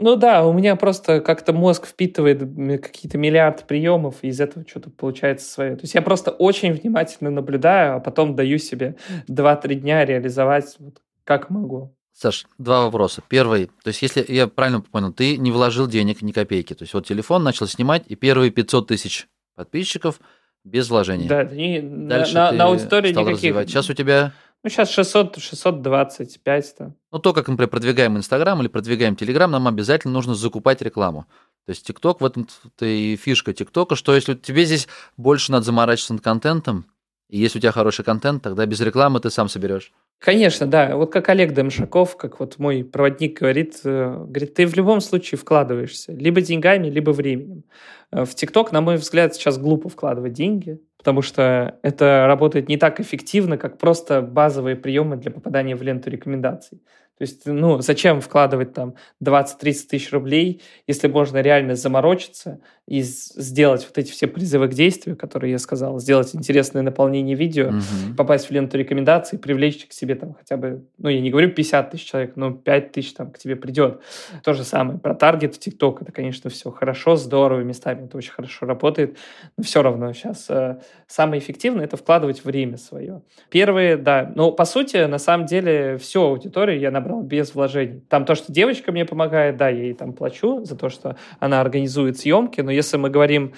[0.00, 2.38] Ну да, у меня просто как-то мозг впитывает
[2.80, 5.74] какие-то миллиард приемов, и из этого что-то получается свое.
[5.74, 8.94] То есть я просто очень внимательно наблюдаю, а потом даю себе
[9.28, 11.97] 2-3 дня реализовать вот как могу.
[12.18, 13.22] Саш, два вопроса.
[13.28, 16.74] Первый, то есть если я правильно понял, ты не вложил денег ни копейки.
[16.74, 20.18] То есть вот телефон начал снимать, и первые 500 тысяч подписчиков
[20.64, 21.28] без вложений.
[21.28, 23.38] Да, и Дальше на, на аудитории стал никаких...
[23.38, 23.68] развивать.
[23.68, 24.32] Сейчас у тебя...
[24.64, 26.96] Ну, сейчас 600, 625 там.
[27.12, 31.26] Ну, то, как, например, продвигаем Инстаграм или продвигаем Телеграм, нам обязательно нужно закупать рекламу.
[31.66, 32.48] То есть ТикТок, в этом
[32.80, 36.86] и фишка ТикТока, что если тебе здесь больше надо заморачиваться над контентом,
[37.28, 39.92] и если у тебя хороший контент, тогда без рекламы ты сам соберешь.
[40.18, 40.96] Конечно, да.
[40.96, 45.38] Вот как Олег Демшаков, как вот мой проводник говорит, э, говорит, ты в любом случае
[45.38, 47.64] вкладываешься либо деньгами, либо временем.
[48.10, 52.78] Э, в ТикТок, на мой взгляд, сейчас глупо вкладывать деньги, потому что это работает не
[52.78, 56.80] так эффективно, как просто базовые приемы для попадания в ленту рекомендаций.
[57.18, 63.84] То есть, ну, зачем вкладывать там 20-30 тысяч рублей, если можно реально заморочиться и сделать
[63.84, 68.14] вот эти все призывы к действию, которые я сказал, сделать интересное наполнение видео, угу.
[68.16, 71.90] попасть в ленту рекомендаций, привлечь к себе там хотя бы, ну, я не говорю 50
[71.90, 74.00] тысяч человек, но 5 тысяч там к тебе придет.
[74.42, 76.02] То же самое про таргет в ТикТок.
[76.02, 79.18] Это, конечно, все хорошо, здорово, местами это очень хорошо работает,
[79.56, 83.22] но все равно сейчас э, самое эффективное это вкладывать время свое.
[83.50, 88.02] Первые, да, но по сути, на самом деле, всю аудиторию я набрал набрал без вложений.
[88.08, 91.60] Там то, что девочка мне помогает, да, я ей там плачу за то, что она
[91.60, 93.54] организует съемки, но если мы говорим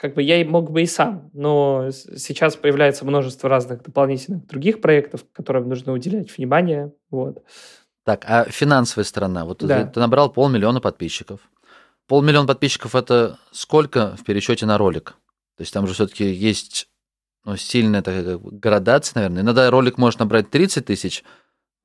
[0.00, 5.26] как бы я мог бы и сам, но сейчас появляется множество разных дополнительных других проектов,
[5.32, 6.94] которым нужно уделять внимание.
[7.10, 7.44] Вот.
[8.04, 9.44] Так, а финансовая сторона?
[9.44, 9.84] Вот да.
[9.84, 11.40] ты набрал полмиллиона подписчиков.
[12.06, 15.16] Полмиллиона подписчиков это сколько в пересчете на ролик?
[15.56, 16.88] То есть там же все-таки есть
[17.44, 19.42] ну, сильная такая градация, наверное.
[19.42, 21.24] Иногда ролик может набрать 30 тысяч,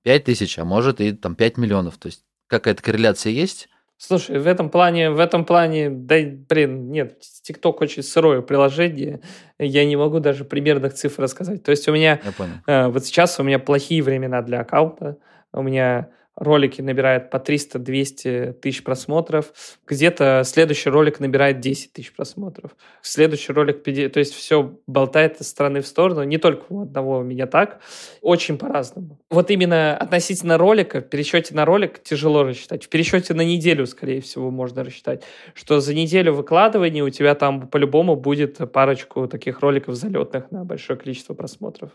[0.03, 1.97] 5 тысяч, а может и там 5 миллионов.
[1.97, 3.67] То есть какая-то корреляция есть?
[3.97, 6.17] Слушай, в этом плане, в этом плане, да,
[6.49, 9.21] блин, нет, TikTok очень сырое приложение,
[9.57, 11.63] я не могу даже примерных цифр рассказать.
[11.63, 12.19] То есть у меня,
[12.67, 15.17] э, вот сейчас у меня плохие времена для аккаунта,
[15.53, 19.53] у меня ролики набирают по 300-200 тысяч просмотров,
[19.87, 25.81] где-то следующий ролик набирает 10 тысяч просмотров, следующий ролик, то есть все болтает из стороны
[25.81, 27.79] в сторону, не только у одного у меня так,
[28.21, 29.19] очень по-разному.
[29.29, 34.21] Вот именно относительно ролика, в пересчете на ролик тяжело рассчитать, в пересчете на неделю, скорее
[34.21, 39.95] всего, можно рассчитать, что за неделю выкладывания у тебя там по-любому будет парочку таких роликов
[39.95, 41.91] залетных на большое количество просмотров.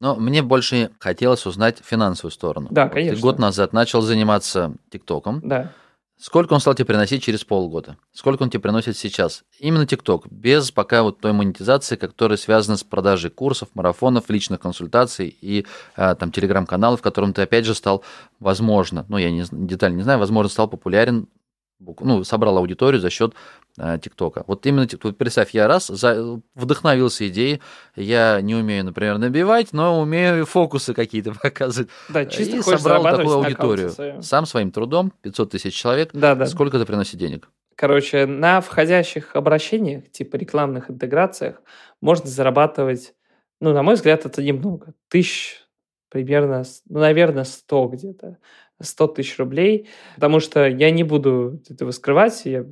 [0.00, 2.68] Но мне больше хотелось узнать финансовую сторону.
[2.70, 3.16] Да, конечно.
[3.16, 5.40] Ты год назад начал заниматься ТикТоком.
[5.44, 5.72] Да.
[6.18, 7.96] Сколько он стал тебе приносить через полгода?
[8.12, 9.42] Сколько он тебе приносит сейчас?
[9.58, 15.34] Именно ТикТок, без пока вот той монетизации, которая связана с продажей курсов, марафонов, личных консультаций
[15.40, 18.04] и а, там телеграм-каналов, в котором ты опять же стал,
[18.38, 21.26] возможно, ну я не, детально не знаю, возможно, стал популярен
[22.00, 23.34] ну, собрал аудиторию за счет
[23.78, 24.44] э, ТикТока.
[24.46, 27.60] Вот именно, вот представь, я раз за, вдохновился идеей,
[27.96, 31.88] я не умею, например, набивать, но умею фокусы какие-то показывать.
[32.08, 34.22] Да, чисто и собрал такую аудиторию.
[34.22, 36.10] Сам своим трудом, 500 тысяч человек.
[36.12, 36.46] Да, да.
[36.46, 37.48] Сколько это приносит денег?
[37.74, 41.62] Короче, на входящих обращениях, типа рекламных интеграциях,
[42.02, 43.14] можно зарабатывать,
[43.58, 44.92] ну, на мой взгляд, это немного.
[45.08, 45.64] Тысяч
[46.10, 48.36] примерно, ну, наверное, 100 где-то.
[48.80, 52.64] 100 тысяч рублей, потому что я не буду этого скрывать, я,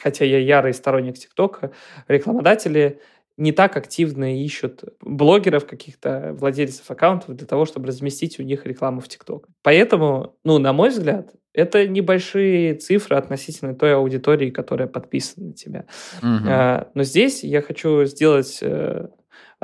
[0.00, 1.72] хотя я ярый сторонник ТикТока,
[2.08, 3.00] рекламодатели
[3.36, 9.00] не так активно ищут блогеров, каких-то владельцев аккаунтов для того, чтобы разместить у них рекламу
[9.00, 9.48] в ТикТок.
[9.62, 15.86] Поэтому, ну, на мой взгляд, это небольшие цифры относительно той аудитории, которая подписана на тебя.
[16.22, 16.90] Угу.
[16.94, 19.08] Но здесь я хочу сделать э,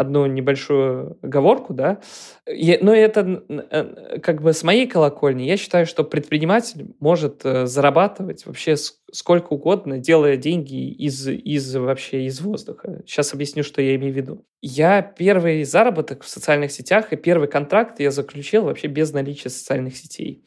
[0.02, 2.00] одну небольшую оговорку, да,
[2.46, 5.44] я, но это э, как бы с моей колокольни.
[5.44, 8.76] Я считаю, что предприниматель может э, зарабатывать вообще
[9.12, 13.02] сколько угодно, делая деньги из, из вообще из воздуха.
[13.06, 14.44] Сейчас объясню, что я имею в виду.
[14.60, 19.96] Я первый заработок в социальных сетях и первый контракт я заключил вообще без наличия социальных
[19.96, 20.44] сетей.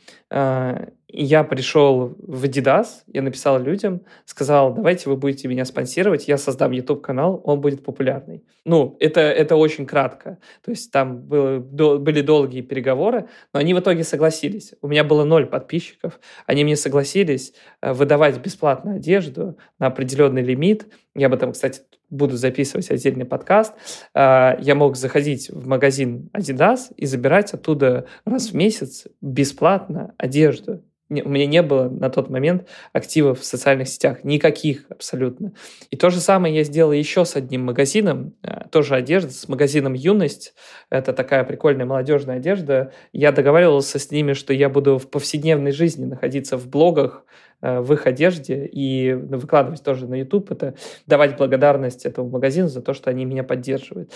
[1.15, 6.37] А, я пришел в Adidas, я написал людям, сказал, давайте вы будете меня спонсировать, я
[6.37, 8.43] создам YouTube-канал, он будет популярный.
[8.65, 10.37] Ну, это, это очень кратко.
[10.63, 14.73] То есть там было, до, были долгие переговоры, но они в итоге согласились.
[14.81, 20.87] У меня было ноль подписчиков, они мне согласились э, выдавать бесплатно одежду на определенный лимит.
[21.15, 23.73] Я об этом, кстати, буду записывать отдельный подкаст.
[24.13, 30.83] Э, я мог заходить в магазин Adidas и забирать оттуда раз в месяц бесплатно одежду
[31.09, 35.53] у меня не было на тот момент активов в социальных сетях, никаких абсолютно.
[35.91, 39.93] И то же самое я сделал еще с одним магазином, э, тоже одежда, с магазином
[39.93, 40.55] «Юность».
[40.89, 42.91] Это такая прикольная молодежная одежда.
[43.13, 47.23] Я договаривался с ними, что я буду в повседневной жизни находиться в блогах,
[47.61, 50.73] э, в их одежде и выкладывать тоже на YouTube, это
[51.05, 54.11] давать благодарность этому магазину за то, что они меня поддерживают.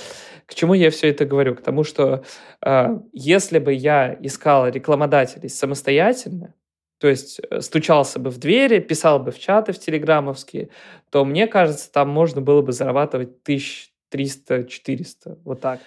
[0.47, 1.53] К чему я все это говорю?
[1.53, 2.23] К тому, что
[2.65, 6.55] э, если бы я искал рекламодателей самостоятельно,
[6.99, 10.69] то есть э, стучался бы в двери, писал бы в чаты в телеграммовские,
[11.09, 15.79] то мне кажется, там можно было бы зарабатывать тысяч триста, четыреста, вот так.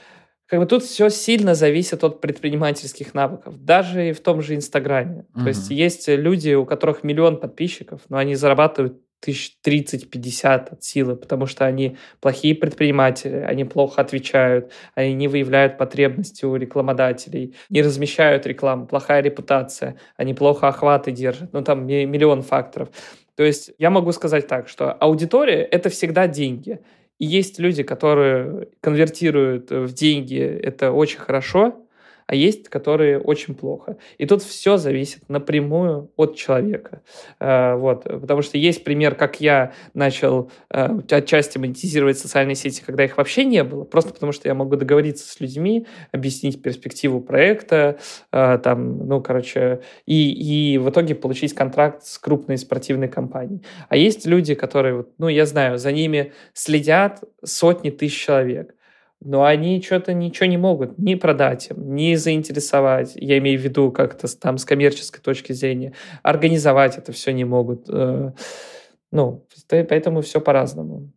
[0.47, 5.27] Как бы тут все сильно зависит от предпринимательских навыков, даже и в том же Инстаграме.
[5.35, 5.43] Mm-hmm.
[5.43, 11.15] То есть есть люди, у которых миллион подписчиков, но они зарабатывают тысяч 30-50 от силы,
[11.15, 17.83] потому что они плохие предприниматели, они плохо отвечают, они не выявляют потребности у рекламодателей, не
[17.83, 22.89] размещают рекламу, плохая репутация, они плохо охваты держат, ну там миллион факторов.
[23.37, 26.81] То есть я могу сказать так, что аудитория— это всегда деньги.
[27.19, 31.87] И есть люди, которые конвертируют в деньги, это очень хорошо,
[32.27, 33.97] а есть, которые очень плохо.
[34.19, 37.03] И тут все зависит напрямую от человека.
[37.41, 38.05] Э, вот.
[38.05, 43.45] Потому что есть пример, как я начал э, отчасти монетизировать социальные сети, когда их вообще
[43.45, 47.99] не было, просто потому что я могу договориться с людьми, объяснить перспективу проекта,
[48.33, 53.63] э, там, ну, короче, и, и в итоге получить контракт с крупной спортивной компанией.
[53.89, 58.75] А есть люди, которые, ну, я знаю, за ними следят сотни тысяч человек
[59.25, 63.93] но они что-то ничего не могут ни продать им, ни заинтересовать, я имею в виду
[63.93, 67.89] как-то там с коммерческой точки зрения, организовать это все не могут.
[67.89, 68.33] Э,
[69.13, 71.13] ну, поэтому все по-разному.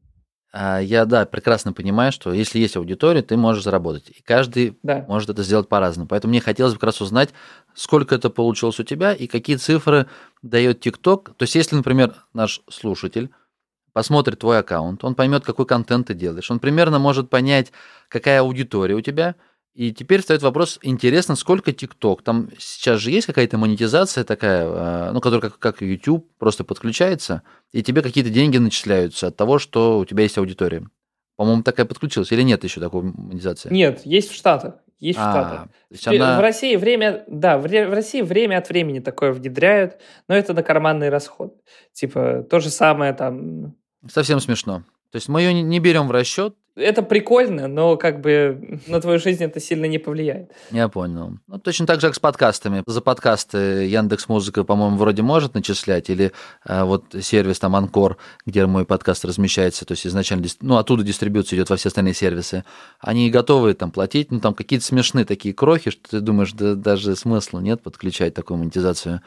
[0.57, 4.09] А, я, да, прекрасно понимаю, что если есть аудитория, ты можешь заработать.
[4.09, 5.03] И каждый да.
[5.07, 6.07] может это сделать по-разному.
[6.07, 7.31] Поэтому мне хотелось бы как раз узнать,
[7.73, 10.05] сколько это получилось у тебя и какие цифры
[10.41, 11.33] дает ТикТок.
[11.35, 13.31] То есть, если, например, наш слушатель
[13.95, 17.71] посмотрит твой аккаунт, он поймет, какой контент ты делаешь, он примерно может понять,
[18.09, 19.35] какая аудитория у тебя.
[19.73, 22.21] И теперь встает вопрос, интересно, сколько ТикТок?
[22.21, 27.41] Там сейчас же есть какая-то монетизация такая, а, ну, которая как, как YouTube просто подключается,
[27.71, 30.83] и тебе какие-то деньги начисляются от того, что у тебя есть аудитория.
[31.37, 32.31] По-моему, такая подключилась.
[32.33, 33.69] Или нет еще такой монетизации?
[33.73, 34.75] Нет, есть в Штатах.
[34.99, 35.67] есть в А, Штатах.
[35.89, 40.35] В она- в России время, да, в, в России время от времени такое внедряют, но
[40.35, 41.53] это на карманный расход.
[41.93, 43.75] Типа то же самое там.
[44.11, 44.83] Совсем смешно.
[45.11, 49.17] То есть мы ее не- берем в расчет, Это прикольно, но как бы на твою
[49.17, 50.51] жизнь это сильно не повлияет.
[50.71, 51.37] Я понял.
[51.47, 52.83] Ну, точно так же, как с подкастами.
[52.85, 56.33] За подкасты Яндекс Музыка, по-моему, вроде может начислять, или
[56.65, 61.55] э, вот сервис там Анкор, где мой подкаст размещается, то есть изначально, ну, оттуда дистрибьюция
[61.55, 62.65] идет во все остальные сервисы.
[62.99, 67.15] Они готовы там платить, ну, там какие-то смешные такие крохи, что ты думаешь, да, даже
[67.15, 69.21] смысла нет подключать такую монетизацию.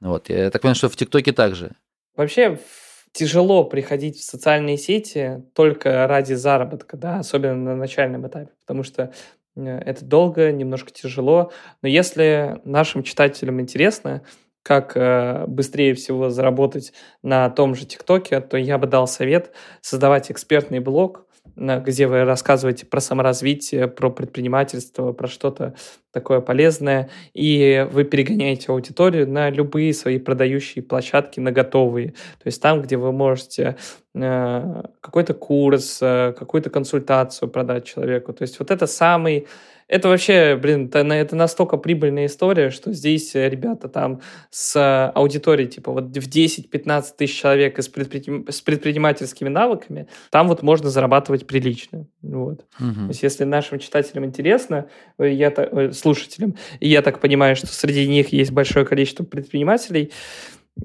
[0.00, 0.28] Вот.
[0.30, 1.76] Я так понимаю, что в ТикТоке также.
[2.16, 8.50] Вообще в- тяжело приходить в социальные сети только ради заработка, да, особенно на начальном этапе,
[8.66, 9.12] потому что
[9.56, 11.52] э, это долго, немножко тяжело.
[11.82, 14.22] Но если нашим читателям интересно,
[14.62, 16.92] как э, быстрее всего заработать
[17.22, 21.27] на том же ТикТоке, то я бы дал совет создавать экспертный блог,
[21.58, 25.74] где вы рассказываете про саморазвитие, про предпринимательство, про что-то
[26.12, 32.08] такое полезное, и вы перегоняете аудиторию на любые свои продающие площадки, на готовые.
[32.08, 33.76] То есть там, где вы можете
[34.14, 38.32] э, какой-то курс, э, какую-то консультацию продать человеку.
[38.32, 39.46] То есть вот это самый...
[39.88, 44.20] Это вообще, блин, это, это настолько прибыльная история, что здесь э, ребята там
[44.50, 50.06] с э, аудиторией, типа вот в 10-15 тысяч человек и с, предприним- с предпринимательскими навыками,
[50.30, 52.06] там вот можно зарабатывать прилично.
[52.20, 52.66] Вот.
[52.78, 53.08] То Мгм.
[53.08, 58.06] есть, если нашим читателям интересно, э, я та- э, слушателям, я так понимаю, что среди
[58.06, 60.12] них есть большое количество предпринимателей,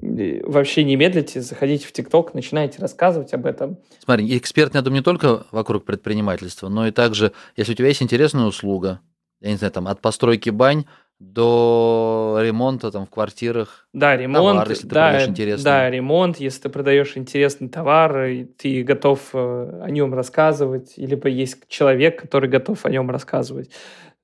[0.00, 3.78] вообще не медлите, заходите в ТикТок, начинайте рассказывать об этом.
[4.02, 8.02] Смотри, эксперт, я думаю, не только вокруг предпринимательства, но и также, если у тебя есть
[8.02, 9.00] интересная услуга,
[9.40, 10.84] я не знаю, там, от постройки бань
[11.20, 13.88] до ремонта там в квартирах.
[13.92, 15.64] Да, ремонт, Товар, если ты да, продаешь интересный.
[15.64, 21.28] да, ремонт, если ты продаешь интересный товар, и ты готов э, о нем рассказывать, либо
[21.28, 23.70] есть человек, который готов о нем рассказывать.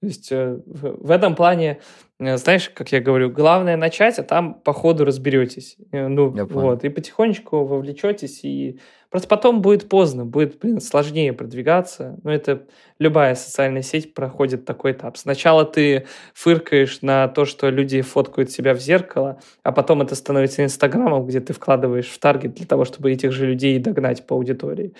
[0.00, 1.80] То есть э, в, этом плане,
[2.20, 5.76] знаешь, как я говорю, главное начать, а там по ходу разберетесь.
[5.90, 6.60] Э, Ну, Я понял.
[6.60, 12.18] вот, и потихонечку вовлечетесь, и просто потом будет поздно, будет, блин, сложнее продвигаться.
[12.22, 12.66] Но это
[12.98, 15.16] любая социальная сеть проходит такой этап.
[15.16, 20.62] Сначала ты фыркаешь на то, что люди фоткают себя в зеркало, а потом это становится
[20.62, 24.92] Инстаграмом, где ты вкладываешь в таргет для того, чтобы этих же людей догнать по аудитории.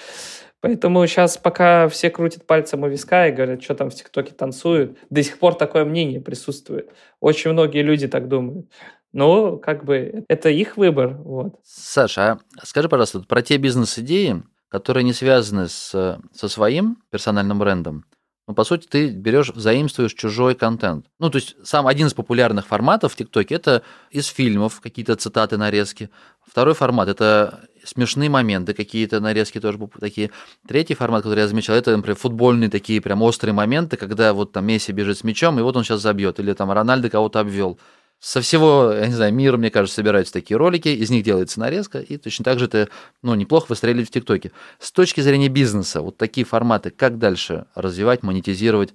[0.62, 4.99] Поэтому сейчас, пока все крутят пальцем у виска и говорят, что там в ТикТоке танцуют,
[5.09, 6.91] до сих пор такое мнение присутствует.
[7.21, 8.66] Очень многие люди так думают.
[9.12, 11.14] Но, как бы, это их выбор.
[11.14, 11.61] Вот.
[11.64, 18.05] Саша, а скажи, пожалуйста, про те бизнес-идеи, которые не связаны с, со своим персональным брендом,
[18.51, 21.07] ну, по сути, ты берешь, заимствуешь чужой контент.
[21.21, 25.57] Ну, то есть, сам один из популярных форматов в ТикТоке– это из фильмов какие-то цитаты,
[25.57, 26.11] нарезки.
[26.45, 30.31] Второй формат– это смешные моменты, какие-то нарезки тоже такие.
[30.66, 34.66] Третий формат, который я замечал, это, например, футбольные такие прям острые моменты, когда вот там
[34.66, 37.78] Месси бежит с мячом, и вот он сейчас забьет, или там Рональдо кого-то обвел.
[38.20, 42.01] Со всего, я не знаю, мира, мне кажется, собираются такие ролики, из них делается нарезка,
[42.01, 42.91] и точно так же это,
[43.22, 44.53] ну, неплохо выстреливает в ТикТоке.
[44.78, 48.93] С точки зрения бизнеса, вот такие форматы, как дальше развивать, монетизировать?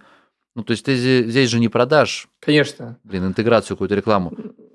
[0.53, 2.99] Ну, то есть ты здесь же не продашь, Конечно.
[3.03, 4.31] блин, интеграцию какую-то рекламу.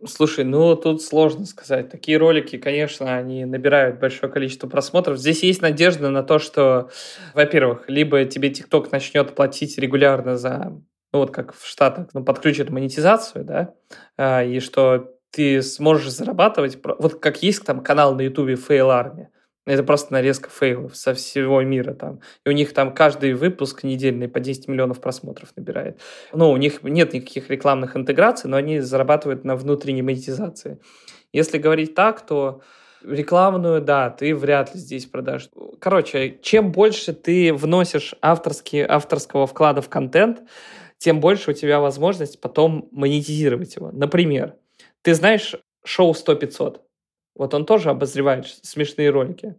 [0.06, 1.90] Слушай, ну тут сложно сказать.
[1.90, 5.18] Такие ролики, конечно, они набирают большое количество просмотров.
[5.18, 6.90] Здесь есть надежда на то, что,
[7.34, 10.72] во-первых, либо тебе ТикТок начнет платить регулярно за,
[11.12, 13.74] ну вот как в Штатах, ну, подключит монетизацию, да,
[14.16, 19.26] а, и что ты сможешь зарабатывать, вот как есть там канал на Ютубе Fail Army,
[19.66, 22.20] это просто нарезка фейлов со всего мира там.
[22.44, 26.00] И у них там каждый выпуск недельный по 10 миллионов просмотров набирает.
[26.32, 30.80] Ну, у них нет никаких рекламных интеграций, но они зарабатывают на внутренней монетизации.
[31.32, 32.62] Если говорить так, то
[33.02, 35.48] рекламную, да, ты вряд ли здесь продашь.
[35.78, 40.42] Короче, чем больше ты вносишь авторские, авторского вклада в контент,
[40.98, 43.90] тем больше у тебя возможность потом монетизировать его.
[43.92, 44.54] Например,
[45.02, 45.54] ты знаешь
[45.84, 46.80] шоу 100-500?
[47.36, 49.54] Вот он тоже обозревает смешные ролики.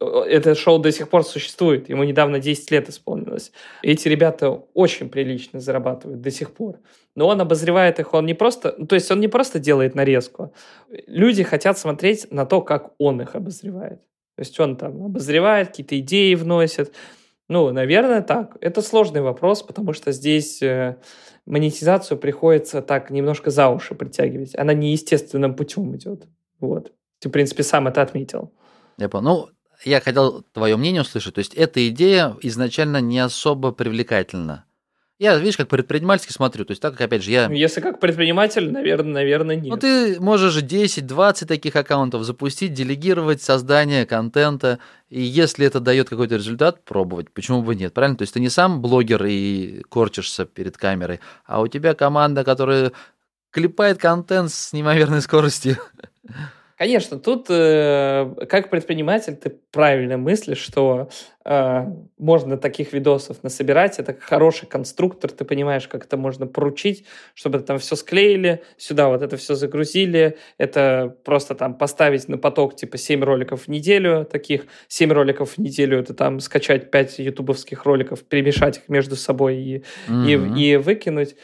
[0.00, 1.88] Э, Это шоу до сих пор существует.
[1.88, 3.52] Ему недавно 10 лет исполнилось.
[3.82, 6.78] Эти ребята очень прилично зарабатывают до сих пор.
[7.14, 8.74] Но он обозревает их, он не просто...
[8.78, 10.52] ну, То есть он не просто делает нарезку.
[11.06, 14.00] Люди хотят смотреть на то, как он их обозревает.
[14.36, 16.94] То есть он там обозревает, какие-то идеи вносит.
[17.48, 18.56] Ну, наверное, так.
[18.60, 20.96] Это сложный вопрос, потому что здесь э,
[21.46, 24.54] монетизацию приходится так немножко за уши притягивать.
[24.56, 26.26] Она неестественным путем идет.
[26.60, 26.92] Вот.
[27.18, 28.52] Ты, в принципе, сам это отметил.
[28.98, 29.24] Я понял.
[29.24, 29.48] Ну,
[29.84, 31.34] я хотел твое мнение услышать.
[31.34, 34.64] То есть эта идея изначально не особо привлекательна.
[35.18, 36.66] Я, видишь, как предпринимательски смотрю.
[36.66, 37.50] То есть, так как, опять же, я...
[37.50, 39.70] Если как предприниматель, наверное, наверное, нет.
[39.70, 44.78] Ну, ты можешь 10-20 таких аккаунтов запустить, делегировать создание контента,
[45.08, 47.30] и если это дает какой-то результат, пробовать.
[47.30, 48.18] Почему бы нет, правильно?
[48.18, 52.92] То есть, ты не сам блогер и корчишься перед камерой, а у тебя команда, которая
[53.52, 55.78] клепает контент с неимоверной скоростью.
[56.78, 61.08] Конечно, тут э, как предприниматель ты правильно мыслишь, что
[61.42, 61.86] э,
[62.18, 63.98] можно таких видосов насобирать.
[63.98, 69.22] Это хороший конструктор, ты понимаешь, как это можно поручить, чтобы там все склеили, сюда вот
[69.22, 70.36] это все загрузили.
[70.58, 74.66] Это просто там поставить на поток типа 7 роликов в неделю таких.
[74.88, 79.84] 7 роликов в неделю это там скачать 5 ютубовских роликов, перемешать их между собой и,
[80.08, 80.58] mm-hmm.
[80.58, 81.36] и, и выкинуть.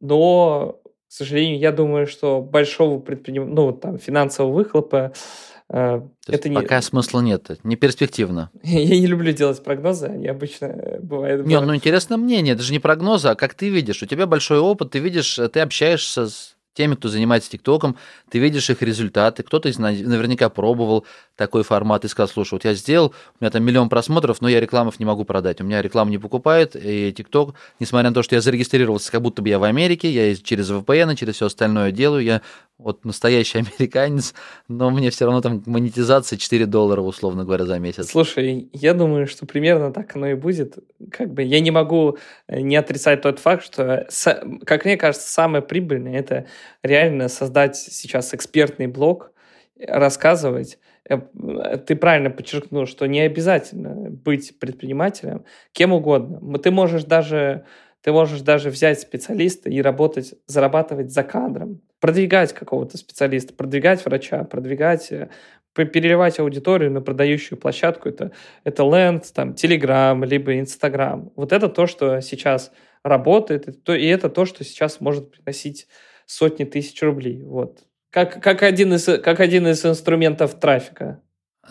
[0.00, 3.54] Но к сожалению, я думаю, что большого предприним...
[3.54, 5.14] ну, там, финансового выхлопа
[5.70, 6.82] э, это пока не...
[6.82, 8.50] смысла нет, не перспективно.
[8.62, 11.46] Я не люблю делать прогнозы, они обычно э, бывают...
[11.46, 14.02] Не, ну интересно мнение, это же не прогнозы, а как ты видишь.
[14.02, 17.96] У тебя большой опыт, ты видишь, ты общаешься с теми, кто занимается ТикТоком,
[18.30, 21.04] ты видишь их результаты, кто-то наверняка пробовал
[21.34, 24.60] такой формат и сказал, слушай, вот я сделал, у меня там миллион просмотров, но я
[24.60, 28.36] рекламов не могу продать, у меня рекламу не покупает, и ТикТок, несмотря на то, что
[28.36, 32.22] я зарегистрировался, как будто бы я в Америке, я через VPN, через все остальное делаю,
[32.22, 32.42] я
[32.78, 34.34] вот настоящий американец,
[34.68, 38.10] но мне все равно там монетизация 4 доллара, условно говоря, за месяц.
[38.10, 40.78] Слушай, я думаю, что примерно так оно и будет.
[41.10, 44.06] Как бы я не могу э, не отрицать тот факт, что,
[44.64, 46.46] как мне кажется, самое прибыльное это
[46.82, 49.32] реально создать сейчас экспертный блог,
[49.78, 50.78] рассказывать.
[51.08, 51.18] Э,
[51.78, 56.58] ты правильно подчеркнул, что не обязательно быть предпринимателем, кем угодно.
[56.58, 57.64] Ты можешь даже
[58.00, 64.44] ты можешь даже взять специалиста и работать, зарабатывать за кадром, продвигать какого-то специалиста, продвигать врача,
[64.44, 65.28] продвигать э,
[65.74, 68.32] переливать аудиторию на продающую площадку, это,
[68.64, 71.30] это Land, там, Telegram, либо Instagram.
[71.36, 75.86] Вот это то, что сейчас работает, и это то, что сейчас может приносить
[76.28, 77.42] сотни тысяч рублей.
[77.42, 77.80] Вот.
[78.10, 81.20] Как, как, один, из, как один из инструментов трафика.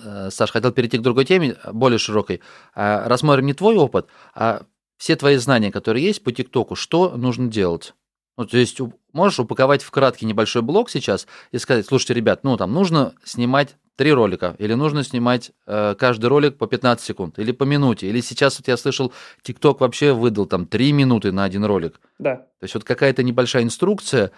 [0.03, 2.41] Э, Саш, хотел перейти к другой теме, более широкой.
[2.74, 4.64] А, рассмотрим не твой опыт, а
[4.97, 7.93] все твои знания, которые есть по ТикТоку, что нужно делать?
[8.36, 8.80] Ну, то есть
[9.14, 13.76] можешь упаковать в краткий небольшой блок сейчас и сказать, слушайте, ребят, ну там нужно снимать
[13.98, 18.22] три ролика, или нужно снимать э, каждый ролик по 15 секунд, или по минуте, или
[18.22, 22.00] сейчас вот я слышал, ТикТок вообще выдал там 3 минуты на один ролик.
[22.20, 22.36] Да.
[22.36, 24.32] То есть вот какая-то небольшая инструкция,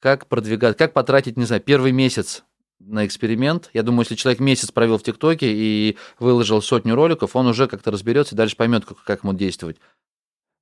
[0.00, 2.42] как продвигать, как потратить, не знаю, первый месяц
[2.80, 3.70] на эксперимент.
[3.72, 7.90] Я думаю, если человек месяц провел в ТикТоке и выложил сотню роликов, он уже как-то
[7.90, 9.76] разберется и дальше поймет, как, как ему действовать.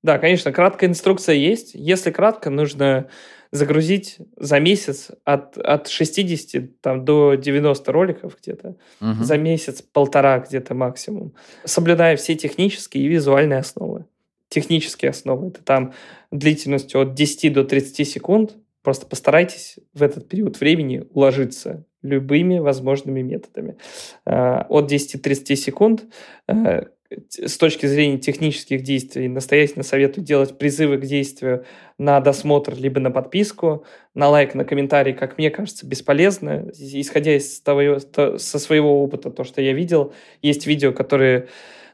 [0.02, 1.72] Да, конечно, краткая инструкция есть.
[1.74, 3.08] Если кратко, нужно
[3.52, 8.76] загрузить за месяц от, от 60 там, до 90 роликов где-то.
[9.00, 9.24] Угу.
[9.24, 11.34] За месяц-полтора где-то максимум.
[11.64, 14.06] Соблюдая все технические и визуальные основы.
[14.48, 15.48] Технические основы.
[15.48, 15.92] Это там
[16.30, 18.56] длительностью от 10 до 30 секунд.
[18.82, 23.76] Просто постарайтесь в этот период времени уложиться любыми возможными методами.
[24.24, 26.04] А, от 10-30 секунд
[26.48, 26.84] э,
[27.28, 31.64] с точки зрения технических действий настоятельно советую делать призывы к действию
[31.98, 33.84] на досмотр либо на подписку,
[34.14, 36.70] на лайк, на комментарий, как мне кажется, бесполезно.
[36.72, 37.98] Исходя из того,
[38.38, 41.48] со своего опыта, то, что я видел, есть видео, которые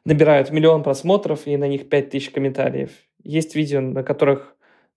[0.04, 2.90] набирают миллион просмотров, и на них 5000 комментариев.
[3.24, 4.54] Есть видео, на которых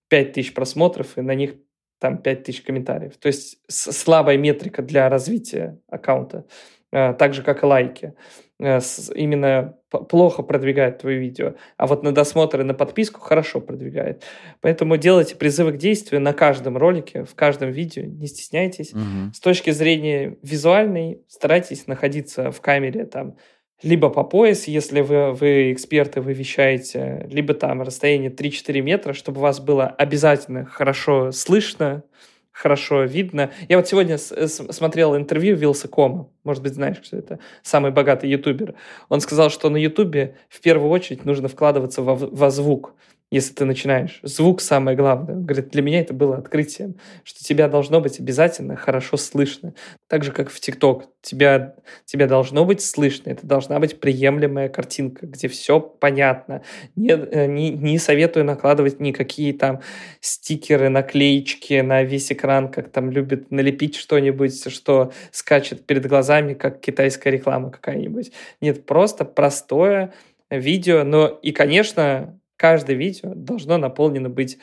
[0.10, 1.56] 5000 просмотров, и на них
[2.00, 3.18] там 5000 комментариев.
[3.18, 6.46] То есть слабая метрика для развития аккаунта,
[6.92, 8.14] э, так же, как и лайки.
[8.60, 8.80] Э,
[9.16, 14.24] именно плохо продвигает твое видео, а вот на досмотр и на подписку хорошо продвигает.
[14.62, 18.94] Поэтому делайте призывы к действию на каждом ролике, в каждом видео, не стесняйтесь.
[18.94, 19.34] Угу.
[19.34, 23.36] С точки зрения визуальной, старайтесь находиться в камере там
[23.82, 29.40] либо по пояс, если вы, вы эксперты, вы вещаете, либо там расстояние 3-4 метра, чтобы
[29.40, 32.04] вас было обязательно хорошо слышно,
[32.52, 33.52] хорошо видно.
[33.68, 38.76] Я вот сегодня смотрел интервью Вилсакома, может быть, знаешь, что это самый богатый ютубер.
[39.08, 42.96] Он сказал, что на ютубе в первую очередь нужно вкладываться во, во звук
[43.32, 44.20] если ты начинаешь.
[44.24, 45.36] Звук самое главное.
[45.36, 49.76] Говорит, для меня это было открытием, что тебя должно быть обязательно хорошо слышно.
[50.08, 51.06] Так же, как в ТикТок.
[51.22, 51.76] Тебя,
[52.06, 53.30] тебя должно быть слышно.
[53.30, 56.64] Это должна быть приемлемая картинка, где все понятно.
[56.96, 59.82] Не, э, не, не советую накладывать никакие там
[60.22, 66.80] стикеры, наклеечки на весь экран, как там любят налепить что-нибудь, что скачет перед глазами, как
[66.80, 68.32] китайская реклама какая-нибудь.
[68.60, 70.14] Нет, просто простое
[70.50, 71.04] видео.
[71.04, 74.58] Но и, конечно, каждое видео должно наполнено быть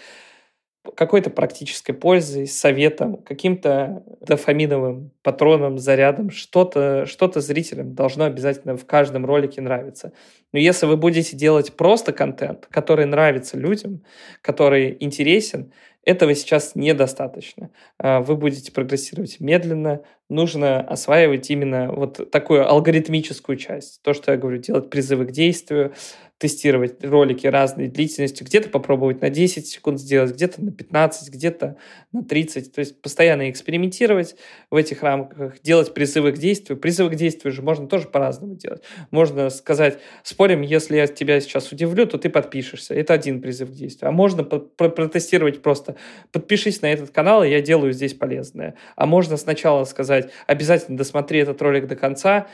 [0.94, 9.26] какой-то практической пользой, советом, каким-то дофаминовым патроном, зарядом, что-то что зрителям должно обязательно в каждом
[9.26, 10.12] ролике нравиться.
[10.52, 14.04] Но если вы будете делать просто контент, который нравится людям,
[14.42, 15.72] который интересен,
[16.06, 17.70] этого сейчас недостаточно.
[17.98, 20.02] А, вы будете прогрессировать медленно.
[20.30, 24.00] Нужно осваивать именно вот такую алгоритмическую часть.
[24.02, 25.94] То, что я говорю, делать призывы к действию,
[26.38, 31.76] тестировать ролики разной длительности, где-то попробовать на 10 секунд сделать, где-то на 15, где-то
[32.12, 32.72] на 30.
[32.72, 34.36] То есть постоянно экспериментировать
[34.70, 36.78] в этих рамках, делать призывы к действию.
[36.78, 38.82] Призывы к действию же можно тоже по-разному делать.
[39.10, 42.94] Можно сказать, спорим, если я тебя сейчас удивлю, то ты подпишешься.
[42.94, 44.10] Это один призыв к действию.
[44.10, 45.96] А можно протестировать просто,
[46.32, 48.74] подпишись на этот канал, и я делаю здесь полезное.
[48.94, 52.46] А можно сначала сказать, обязательно досмотри этот ролик до конца,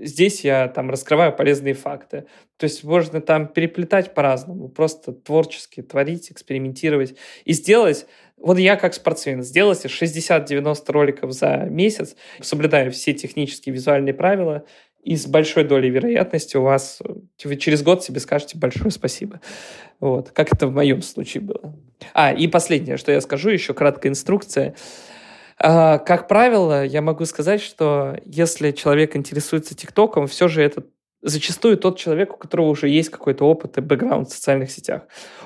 [0.00, 2.26] здесь я там раскрываю полезные факты.
[2.56, 7.14] То есть можно там переплетать по-разному, просто творчески творить, экспериментировать
[7.44, 8.06] и сделать
[8.40, 14.64] вот я как спортсмен сделайте 60-90 роликов за месяц, соблюдая все технические визуальные правила,
[15.02, 17.00] и с большой долей вероятности у вас
[17.44, 19.40] вы через год себе скажете большое спасибо.
[20.00, 21.74] Вот, как это в моем случае было.
[22.14, 24.74] А, и последнее, что я скажу, еще краткая инструкция.
[25.60, 30.84] А, как правило, я могу сказать, что если человек интересуется ТикТоком, все же это
[31.20, 35.02] зачастую тот человек, у которого уже есть какой-то опыт и бэкграунд в социальных сетях.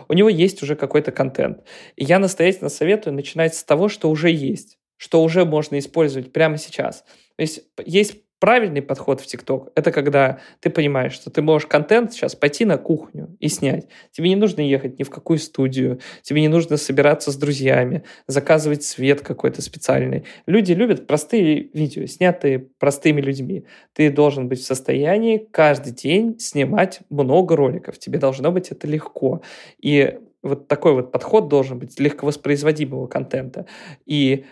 [0.09, 1.63] У него есть уже какой-то контент.
[1.97, 6.59] И я настоятельно советую начинать с того, что уже есть, что уже можно использовать прямо
[6.59, 7.05] сейчас.
[7.37, 12.13] То есть есть Правильный подход в ТикТок– это когда ты понимаешь, что ты можешь контент
[12.13, 13.87] сейчас пойти на кухню и снять.
[14.11, 18.83] Тебе не нужно ехать ни в какую студию, тебе не нужно собираться с друзьями, заказывать
[18.83, 20.25] свет какой-то специальный.
[20.47, 23.65] Люди любят простые видео, снятые простыми людьми.
[23.93, 27.97] Ты должен быть в состоянии каждый день снимать много роликов.
[28.01, 29.43] Тебе должно быть это легко.
[29.79, 33.67] И вот такой вот подход должен быть легковоспроизводимого контента.
[34.05, 34.47] И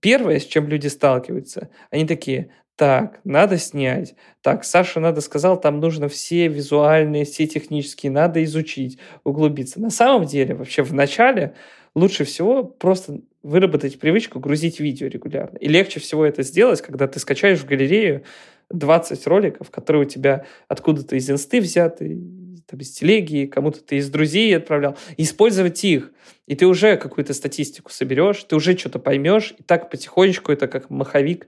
[0.00, 4.14] первое, с чем люди сталкиваются, они такие, так, надо снять.
[4.42, 9.80] Так, Саша надо сказал, там нужно все визуальные, все технические, надо изучить, углубиться.
[9.80, 11.54] На самом деле, вообще в начале
[11.94, 15.56] лучше всего просто выработать привычку грузить видео регулярно.
[15.56, 18.24] И легче всего это сделать, когда ты скачаешь в галерею
[18.70, 22.20] 20 роликов, которые у тебя откуда-то из инсты взяты,
[22.66, 26.12] там, из телеги, кому-то ты из друзей отправлял, использовать их.
[26.46, 30.90] И ты уже какую-то статистику соберешь, ты уже что-то поймешь, и так потихонечку это как
[30.90, 31.46] маховик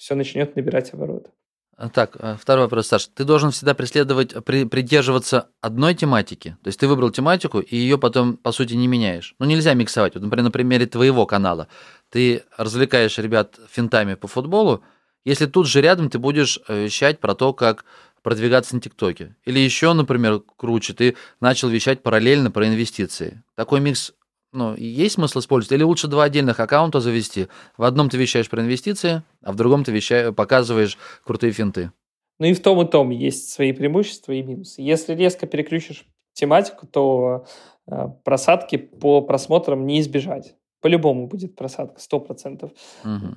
[0.00, 1.30] все начнет набирать обороты.
[1.76, 3.08] А, так, а, второй вопрос, Саш.
[3.08, 6.56] Ты должен всегда преследовать, при, придерживаться одной тематики.
[6.62, 9.34] То есть ты выбрал тематику, и ее потом, по сути, не меняешь.
[9.38, 10.14] Ну, нельзя миксовать.
[10.14, 11.68] Вот, например, на примере твоего канала.
[12.08, 14.82] Ты развлекаешь ребят финтами по футболу,
[15.26, 17.84] если тут же рядом ты будешь э, вещать про то, как
[18.22, 19.36] продвигаться на ТикТоке.
[19.44, 23.42] Или еще, например, круче, ты начал вещать параллельно про инвестиции.
[23.54, 24.14] Такой микс
[24.52, 25.72] ну, есть смысл использовать?
[25.72, 27.48] Или лучше два отдельных аккаунта завести?
[27.76, 31.92] В одном ты вещаешь про инвестиции, а в другом ты вещаешь, показываешь крутые финты.
[32.38, 34.82] Ну и в том и том есть свои преимущества и минусы.
[34.82, 37.44] Если резко переключишь тематику, то
[37.86, 40.56] э, просадки по просмотрам не избежать.
[40.80, 42.64] По-любому будет просадка, 100%.
[42.64, 42.72] Угу.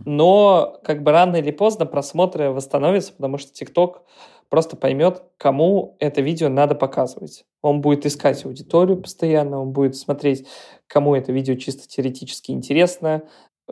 [0.06, 3.98] Но как бы рано или поздно просмотры восстановятся, потому что TikTok
[4.54, 7.44] просто поймет, кому это видео надо показывать.
[7.64, 10.46] Он будет искать аудиторию постоянно, он будет смотреть,
[10.86, 13.24] кому это видео чисто теоретически интересно.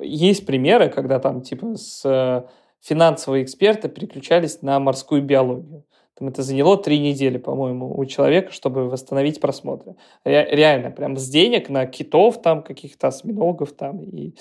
[0.01, 5.85] Есть примеры, когда там типа с э, финансовые эксперты переключались на морскую биологию.
[6.17, 9.97] Там это заняло три недели, по-моему, у человека, чтобы восстановить просмотры.
[10.23, 14.33] Ре- реально, прям с денег на китов там, каких-то осьминогов там и,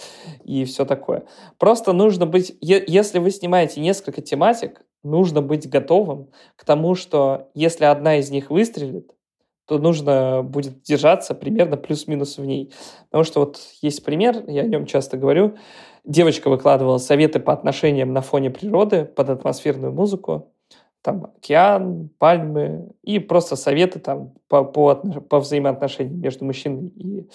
[0.45, 1.25] и все такое.
[1.59, 2.57] Просто нужно быть...
[2.63, 8.31] Е- если вы снимаете несколько тематик, нужно быть готовым к тому, что если одна из
[8.31, 9.13] них выстрелит,
[9.67, 12.73] то нужно будет держаться примерно плюс-минус в ней.
[13.05, 15.57] Потому что вот есть пример, я о нем часто говорю.
[16.05, 20.53] Девочка выкладывала советы по отношениям на фоне природы под атмосферную музыку.
[21.03, 27.29] Там океан, пальмы и просто советы там по, по, по взаимоотношениям между мужчиной и,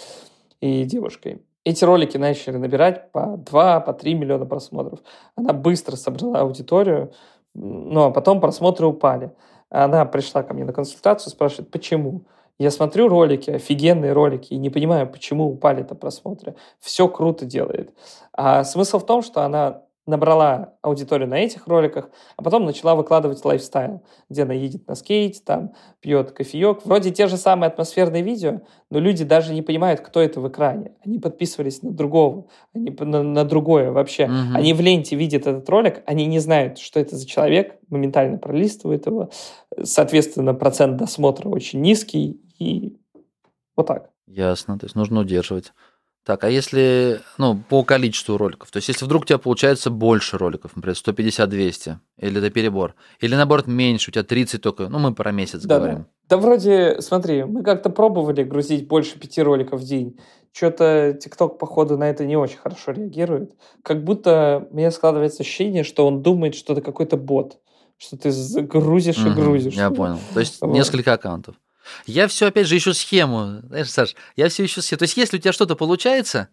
[0.59, 1.41] и девушкой.
[1.63, 4.99] Эти ролики начали набирать по 2, по 3 миллиона просмотров.
[5.36, 7.11] Она быстро собрала аудиторию,
[7.56, 9.32] но потом просмотры упали.
[9.70, 12.26] Она пришла ко мне на консультацию, спрашивает, почему?
[12.58, 16.56] Я смотрю ролики, офигенные ролики, и не понимаю, почему упали-то просмотры.
[16.80, 17.93] Все круто делает.
[18.32, 23.43] А смысл в том, что она набрала аудиторию на этих роликах, а потом начала выкладывать
[23.43, 26.86] лайфстайл, где она едет на скейте, там пьет кофеек.
[26.86, 30.93] Вроде те же самые атмосферные видео, но люди даже не понимают, кто это в экране.
[31.03, 34.26] Они подписывались на другого, они на, на другое вообще.
[34.26, 34.56] Угу.
[34.56, 39.08] Они в ленте видят этот ролик, они не знают, что это за человек, моментально пролистывают
[39.08, 39.30] его.
[39.82, 42.95] Соответственно, процент досмотра очень низкий, и
[43.76, 44.10] вот так.
[44.28, 45.74] Ясно, то есть нужно удерживать.
[46.26, 50.39] Так, а если, ну, по количеству роликов, то есть если вдруг у тебя получается больше
[50.39, 55.13] роликов, например, 150-200, или это перебор, или наоборот меньше, у тебя 30 только, ну, мы
[55.13, 55.97] про месяц Да, говорим.
[55.99, 56.05] да.
[56.28, 60.17] Да вроде, смотри, мы как-то пробовали грузить больше пяти роликов в день.
[60.51, 63.51] Что-то ТикТок, походу, на это не очень хорошо реагирует.
[63.84, 67.59] Как будто мне складывается ощущение, что он думает, что это какой-то бот.
[67.97, 68.32] Что ты
[68.63, 69.76] грузишь и грузишь.
[69.76, 70.19] Я понял.
[70.34, 70.73] То есть Вот.
[70.73, 71.55] несколько аккаунтов.
[72.05, 73.61] Я все, опять же, ищу схему.
[73.67, 74.99] Знаешь, Саш, я все ищу схему.
[74.99, 76.49] То есть если у тебя что-то получается,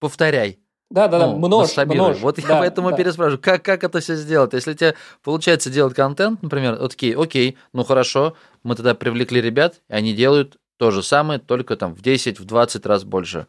[0.00, 0.58] повторяй.
[0.88, 2.18] Да, да, да, ну, множь, множь.
[2.18, 2.96] Вот я Да, поэтому да.
[2.96, 4.52] переспрашиваю, как, как это все сделать?
[4.52, 9.94] Если тебе получается делать контент, например, окей, окей, ну хорошо, мы тогда привлекли ребят, и
[9.94, 13.46] они делают то же самое, только там в 10, в 20 раз больше.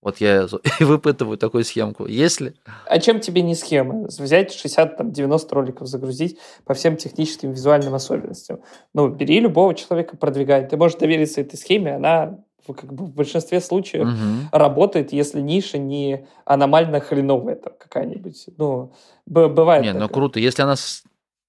[0.00, 0.46] Вот я
[0.80, 2.06] и выпытываю такую схемку.
[2.06, 2.54] Если
[2.86, 4.04] А чем тебе не схема?
[4.06, 8.60] Взять 60-90 роликов, загрузить по всем техническим визуальным особенностям.
[8.94, 10.66] Ну, бери любого человека, продвигай.
[10.68, 14.48] Ты можешь довериться этой схеме, она в- как бы в большинстве случаев Мгм.
[14.52, 18.46] работает, если ниша не аномально хреновая там какая-нибудь.
[18.56, 18.92] Ну,
[19.26, 20.14] бывает Не, ну такое.
[20.14, 20.40] круто.
[20.40, 20.74] Если она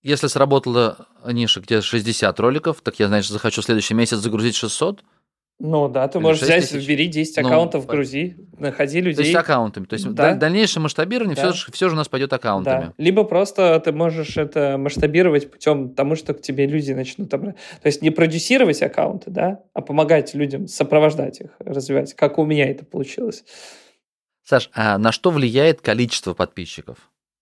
[0.01, 5.01] если сработала ниша, где 60 роликов, так я, значит, захочу в следующий месяц загрузить 600.
[5.61, 6.87] Ну да, ты Или можешь 6 взять, тысяч.
[6.87, 9.33] бери 10 Ну, аккаунтов, по- грузи, находи То есть людей.
[9.35, 9.85] аккаунтами.
[9.85, 10.29] То есть Да.
[10.31, 11.51] даль- дальнейшем масштабирование Да.
[11.51, 12.85] все, же, все же у нас пойдет аккаунтами.
[12.85, 12.93] Да.
[12.97, 18.01] Либо просто ты можешь это масштабировать путем тому, что к тебе люди начнут То есть
[18.01, 23.43] не продюсировать аккаунты, да, а помогать людям, сопровождать их, развивать, как у меня это получилось.
[24.45, 26.97] Саш, а на что влияет количество подписчиков?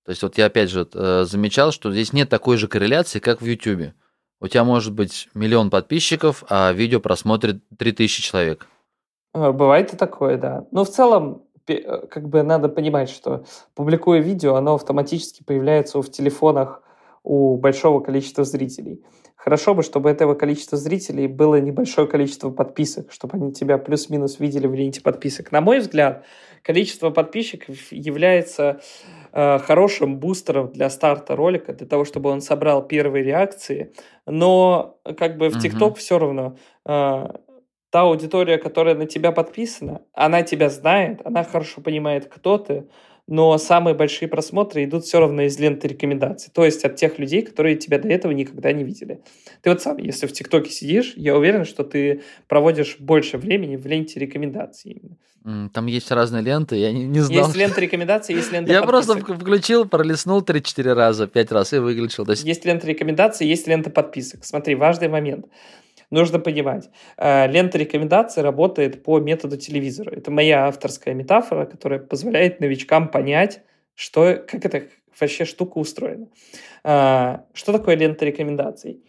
[0.06, 3.42] То есть вот я опять же э, замечал, что здесь нет такой же корреляции, как
[3.42, 3.94] в YouTube.
[4.40, 8.68] У тебя может быть миллион подписчиков, а видео просмотрит 3000 человек.
[9.34, 10.66] Э, Бывает и такое, да.
[10.72, 16.12] Но в целом, э, как бы надо понимать, что публикуя видео, оно автоматически появляется в
[16.12, 16.84] телефонах
[17.24, 19.04] у большого количества зрителей.
[19.36, 24.68] Хорошо бы, чтобы этого количества зрителей было небольшое количество подписок, чтобы они тебя плюс-минус видели
[24.68, 25.52] в ленте подписок.
[25.52, 26.26] На мой взгляд,
[26.68, 28.82] количество подписчиков является
[29.32, 33.94] э, хорошим бустером для старта ролика, для того, чтобы он собрал первые реакции.
[34.26, 35.62] Но как бы в.
[35.62, 37.28] ТикТок все равно э,
[37.90, 42.90] та аудитория, которая на тебя подписана, она тебя знает, она хорошо понимает, кто ты,
[43.28, 47.42] но самые большие просмотры идут все равно из ленты рекомендаций, то есть от тех людей,
[47.42, 49.20] которые тебя до этого никогда не видели.
[49.62, 53.86] Ты вот сам, если в ТикТоке сидишь, я уверен, что ты проводишь больше времени в
[53.86, 55.02] ленте рекомендаций.
[55.74, 57.46] Там есть разные ленты, я не, не знал.
[57.46, 59.42] Есть лента рекомендаций, есть лента Я просто подписок.
[59.42, 62.26] включил, пролистнул 3-4 раза, 5 раз и выключил.
[62.28, 64.44] Есть лента рекомендаций, есть лента подписок.
[64.44, 65.46] Смотри, важный момент.
[66.10, 66.90] Нужно понимать.
[67.18, 70.16] э, Лента рекомендаций работает по методу телевизора.
[70.16, 73.62] Это моя авторская метафора, которая позволяет новичкам понять,
[73.96, 74.84] что, как эта
[75.20, 76.28] вообще штука устроена.
[76.84, 79.04] А, Что такое лента рекомендаций?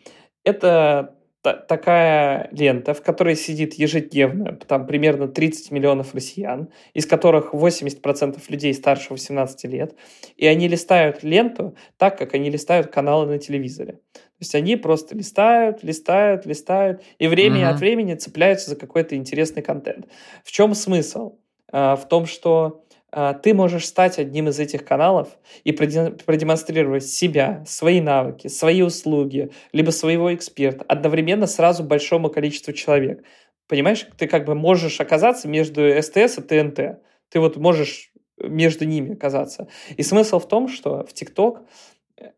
[0.44, 7.54] Это та- такая лента, в которой сидит ежедневно там примерно 30 миллионов россиян, из которых
[7.54, 9.94] 80% людей старше 18 лет,
[10.36, 14.00] и они листают ленту так, как они листают каналы на телевизоре.
[14.12, 17.74] То есть они просто листают, листают, листают, и время Мгм.
[17.74, 20.06] от времени цепляются за какой-то интересный контент.
[20.44, 21.38] В чем смысл?
[21.70, 25.28] А, В том, что ты можешь стать одним из этих каналов
[25.64, 32.72] и проде- продемонстрировать себя, свои навыки, свои услуги, либо своего эксперта одновременно сразу большому количеству
[32.72, 33.24] человек.
[33.66, 37.00] Понимаешь, ты как бы можешь оказаться между СТС и ТНТ.
[37.30, 39.68] Ты вот можешь между ними оказаться.
[39.96, 41.62] И смысл в том, что в ТикТок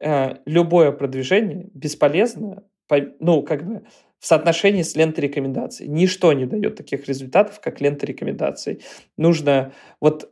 [0.01, 3.83] э, любое продвижение бесполезно, по- ну, как бы
[4.19, 5.89] в соотношении с лентой рекомендаций.
[5.89, 8.83] Ничто не дает таких результатов, как лента рекомендаций.
[9.17, 10.29] Нужно вот э,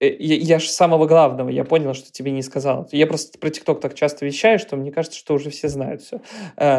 [0.00, 2.88] я, я же самого главного, я понял, что тебе не сказал.
[2.92, 6.20] Я просто про ТикТок так часто вещаю, что мне кажется, что уже все знают все.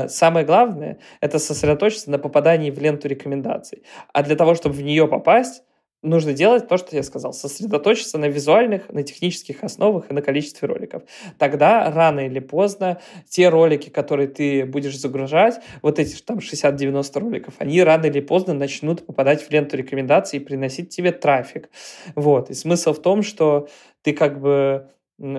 [0.08, 3.84] Самое главное– это сосредоточиться на попадании в ленту рекомендаций.
[4.14, 5.64] А для того, чтобы в нее попасть,
[6.02, 7.34] нужно делать то, что я сказал.
[7.34, 11.04] Сосредоточиться на визуальных, на технических основах и на количестве роликов.
[11.38, 17.54] Тогда рано или поздно те ролики, которые ты будешь загружать, вот эти там 60-90 роликов,
[17.60, 21.70] они рано или поздно начнут попадать в ленту рекомендаций и приносить тебе трафик.
[22.16, 22.50] Вот.
[22.50, 23.68] И смысл в том, что
[24.02, 24.90] ты как бы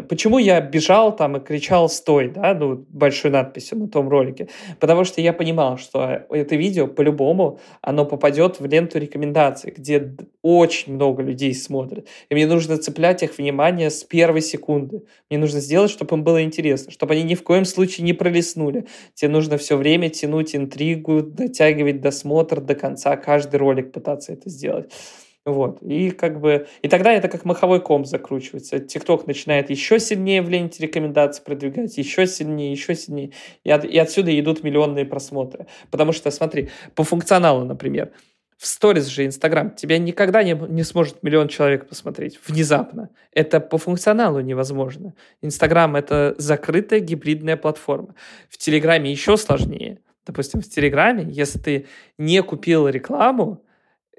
[0.08, 4.48] Почему я бежал там и кричал «стой», да, ну, большой надписью на том ролике?
[4.78, 10.92] Потому что я понимал, что это видео по-любому, оно попадет в ленту рекомендаций, где очень
[10.92, 12.06] много людей смотрят.
[12.28, 15.04] И мне нужно цеплять их внимание с первой секунды.
[15.30, 18.86] Мне нужно сделать, чтобы им было интересно, чтобы они ни в коем случае не пролистнули.
[19.14, 24.92] Тебе нужно все время тянуть интригу, дотягивать досмотр до конца, каждый ролик пытаться это сделать.
[25.46, 25.82] Вот.
[25.82, 26.66] И как бы...
[26.82, 28.78] И тогда это как маховой ком закручивается.
[28.78, 33.32] ТикТок начинает еще сильнее в ленте рекомендаций продвигать, еще сильнее, еще сильнее.
[33.64, 35.66] И, от- и отсюда идут миллионные просмотры.
[35.90, 38.12] Потому что, смотри, по функционалу, например,
[38.60, 43.08] В сторис же Инстаграм тебя никогда не, не сможет миллион человек посмотреть внезапно.
[43.32, 45.14] Это по функционалу невозможно.
[45.40, 48.14] Инстаграм— это закрытая гибридная платформа.
[48.50, 50.00] В Телеграме еще сложнее.
[50.26, 51.86] Допустим, в Телеграме, если ты
[52.18, 53.64] не купил рекламу,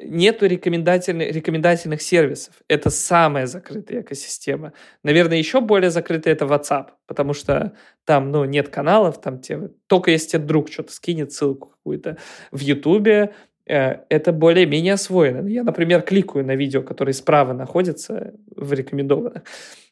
[0.04, 2.56] нету рекомендательных, рекомендательных сервисов.
[2.68, 4.74] Это самая закрытая экосистема.
[5.04, 7.74] Наверное, еще более закрытая это WhatsApp, потому что
[8.06, 12.18] там ну, нет каналов, там те, только если тебе друг что-то скинет ссылку какую-то.
[12.52, 13.34] В Ютубе
[13.72, 15.48] Э, это более-менее освоено.
[15.48, 19.44] Я, например, кликаю на видео, которые справа находятся в рекомендованных.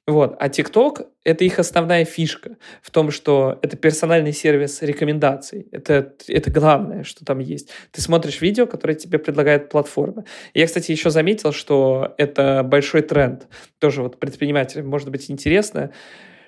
[0.09, 0.35] Вот.
[0.39, 5.67] А TikTok— это их основная фишка в том, что это персональный сервис рекомендаций.
[5.71, 7.69] Это, это главное, что там есть.
[7.91, 10.25] Ты смотришь видео, которое тебе предлагает платформа.
[10.55, 13.47] Я, кстати, еще заметил, что это большой тренд.
[13.77, 15.91] Тоже вот предпринимателям может быть интересно,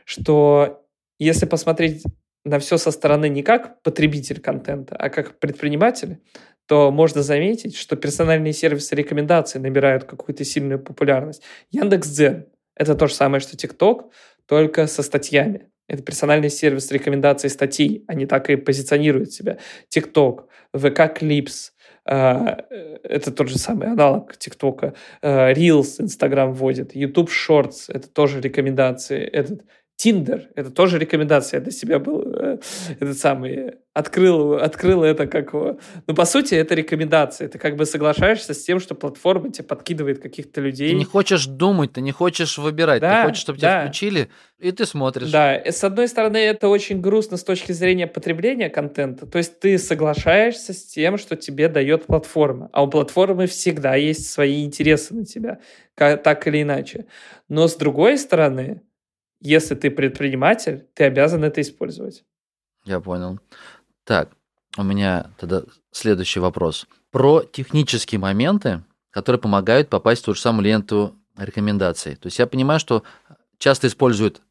[0.05, 0.83] что
[1.19, 2.01] если посмотреть
[2.43, 6.17] на все со стороны не как потребитель контента, а как предприниматель,
[6.65, 11.43] то можно заметить, что персональные сервисы рекомендаций набирают какую-то сильную популярность.
[11.69, 12.45] Яндекс.Дзен—
[12.81, 14.11] это то же самое, что ТикТок,
[14.47, 15.69] только со статьями.
[15.87, 18.03] Это персональный сервис рекомендаций статей.
[18.07, 19.57] Они так и позиционируют себя.
[19.89, 21.73] ТикТок, ВК Клипс,
[22.03, 24.95] это тот же самый аналог ТикТока.
[25.21, 26.95] Reels Инстаграм вводит.
[26.95, 29.21] YouTube Shorts— это тоже рекомендации.
[29.21, 29.63] Этот
[30.01, 32.57] Тиндер, это тоже рекомендация для себя был э,
[32.99, 35.53] этот самый, открыл, открыл это как...
[35.53, 37.47] Ну, по сути, это рекомендация.
[37.47, 40.89] Ты как бы соглашаешься с тем, что платформа тебе подкидывает каких-то людей.
[40.89, 43.67] Ты не хочешь думать, ты не хочешь выбирать, да, ты хочешь, чтобы да.
[43.67, 45.29] тебя включили, и ты смотришь.
[45.29, 49.27] Да, и с одной стороны, это очень грустно с точки зрения потребления контента.
[49.27, 52.69] То есть ты соглашаешься с тем, что тебе дает платформа.
[52.73, 55.59] А у платформы всегда есть свои интересы на тебя,
[55.95, 57.05] так или иначе.
[57.49, 58.81] Но с другой стороны,
[59.41, 62.23] если ты предприниматель, ты обязан это использовать.
[62.85, 63.39] Я понял.
[64.03, 64.31] Так,
[64.77, 66.87] у меня тогда следующий вопрос.
[67.11, 72.15] Про технические моменты, которые помогают попасть в ту же самую ленту рекомендаций.
[72.15, 73.03] То есть я понимаю, что
[73.57, 74.41] часто используют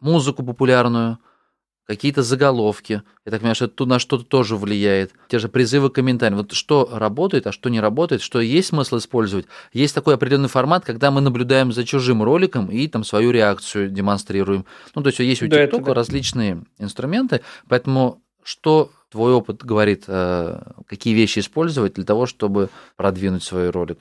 [0.00, 1.18] музыку популярную,
[1.90, 3.02] какие-то заголовки.
[3.26, 5.10] Я так понимаю, что это на что-то тоже влияет.
[5.28, 6.38] Те же призывы к комментариям.
[6.38, 9.46] Вот что работает, а что не работает, что есть смысл использовать.
[9.72, 14.66] Есть такой определенный формат, когда мы наблюдаем за чужим роликом и там свою реакцию демонстрируем.
[14.94, 15.94] Ну, то есть есть у да, TikTok да.
[15.94, 23.42] различные инструменты, поэтому что твой опыт говорит, э, какие вещи использовать для того, чтобы продвинуть
[23.42, 23.98] свой ролик?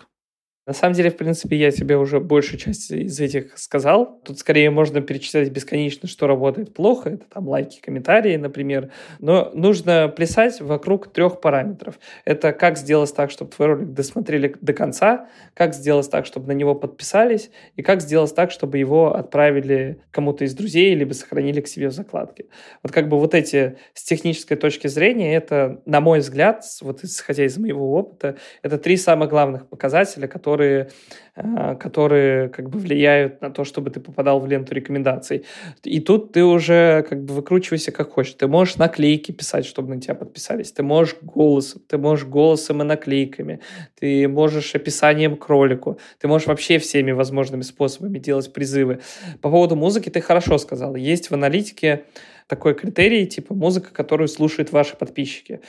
[0.70, 4.22] На самом деле, в принципе, я тебе уже большую часть из этих сказал.
[4.24, 7.09] Тут скорее можно перечислять бесконечно, что работает плохо.
[7.09, 8.91] Это там лайки, комментарии, например.
[9.17, 11.97] Но нужно плясать вокруг трех параметров.
[12.24, 16.51] Это как сделать так, чтобы твой ролик досмотрели до конца, как сделать так, чтобы на
[16.51, 21.67] него подписались, и как сделать так, чтобы его отправили кому-то из друзей, либо сохранили к
[21.67, 22.45] себе в закладке.
[22.84, 27.45] Вот как бы вот эти с технической точки зрения, это, на мой взгляд, вот исходя
[27.45, 30.89] из моего опыта, это три самых главных показателя, которые которые,
[31.36, 35.45] э, которые как бы влияют на то, чтобы ты попадал в ленту рекомендаций.
[35.84, 38.34] И тут ты уже как бы выкручивайся как хочешь.
[38.34, 40.72] Ты можешь наклейки писать, чтобы на тебя подписались.
[40.72, 43.60] Ты можешь голосом, ты можешь голосом и наклейками.
[43.99, 45.97] Ты можешь описанием к ролику.
[46.20, 48.99] Ты можешь вообще всеми возможными способами делать призывы.
[49.41, 50.95] По поводу музыки ты хорошо сказал.
[50.95, 52.03] Есть в аналитике
[52.47, 55.60] такой критерий, типа музыка, которую слушают ваши подписчики.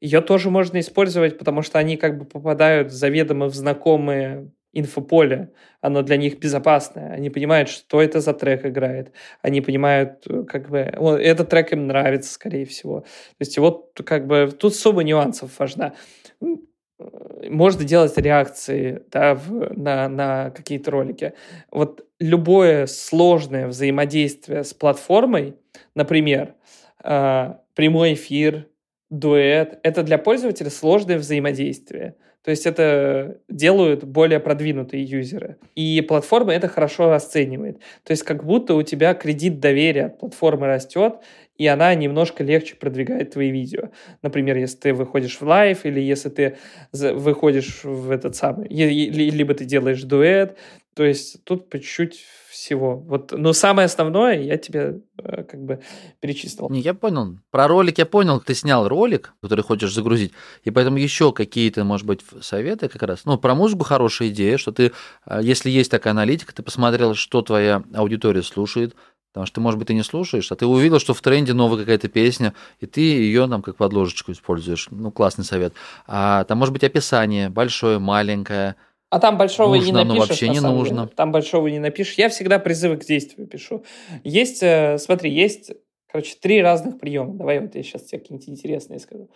[0.00, 6.02] Ее тоже можно использовать, потому что они как бы попадают заведомо в знакомые инфополе, оно
[6.02, 7.12] для них безопасное.
[7.12, 9.12] Они понимают, что это за трек играет.
[9.40, 13.00] Они понимают, э, как бы, вот, этот трек им нравится, скорее всего.
[13.00, 13.06] То
[13.40, 15.94] есть вот как бы тут сумма нюансов важна.
[16.42, 16.46] Э,
[17.48, 21.34] можно делать реакции да, в, на, на какие-то ролики.
[21.70, 25.56] Вот любое сложное взаимодействие с платформой,
[25.94, 26.54] например,
[27.02, 28.66] э, прямой эфир,
[29.18, 29.78] дуэт.
[29.82, 32.16] Это для пользователя сложное взаимодействие.
[32.44, 35.56] То есть это делают более продвинутые юзеры.
[35.74, 37.78] И платформа это хорошо расценивает.
[38.04, 41.14] То есть как будто у тебя кредит доверия от платформы растет,
[41.56, 43.90] и она немножко легче продвигает твои видео.
[44.22, 46.56] Например, если ты выходишь в live, или если ты
[46.92, 50.56] выходишь в этот самый, либо ты делаешь дуэт,
[50.94, 52.24] то есть тут по чуть-чуть
[52.54, 52.96] всего.
[52.96, 55.80] Вот, но самое основное я тебе э, как бы
[56.20, 56.70] перечислил.
[56.70, 57.38] Не, я понял.
[57.50, 58.40] Про ролик я понял.
[58.40, 60.32] Ты снял ролик, который хочешь загрузить,
[60.62, 63.24] и поэтому еще какие-то, может быть, советы как раз.
[63.24, 64.92] Ну, про музыку хорошая идея, что ты,
[65.26, 68.94] э, если есть такая аналитика, ты посмотрел, что твоя аудитория слушает,
[69.34, 72.06] Потому что, может быть, ты не слушаешь, а ты увидел, что в тренде новая какая-то
[72.08, 74.86] песня, и ты ее там как подложечку используешь.
[74.92, 75.74] Ну, классный совет.
[76.06, 78.76] А там может быть описание большое, маленькое,
[79.10, 80.16] а там большого нужно, не напишешь.
[80.16, 81.02] Но вообще не нужно.
[81.02, 81.12] Деле.
[81.16, 82.14] Там большого не напишешь.
[82.14, 83.84] Я всегда призывы к действию пишу.
[84.22, 85.72] Есть, э, смотри, есть,
[86.08, 87.34] короче, три разных приема.
[87.34, 89.30] Давай вот я сейчас тебе какие-нибудь интересные скажу.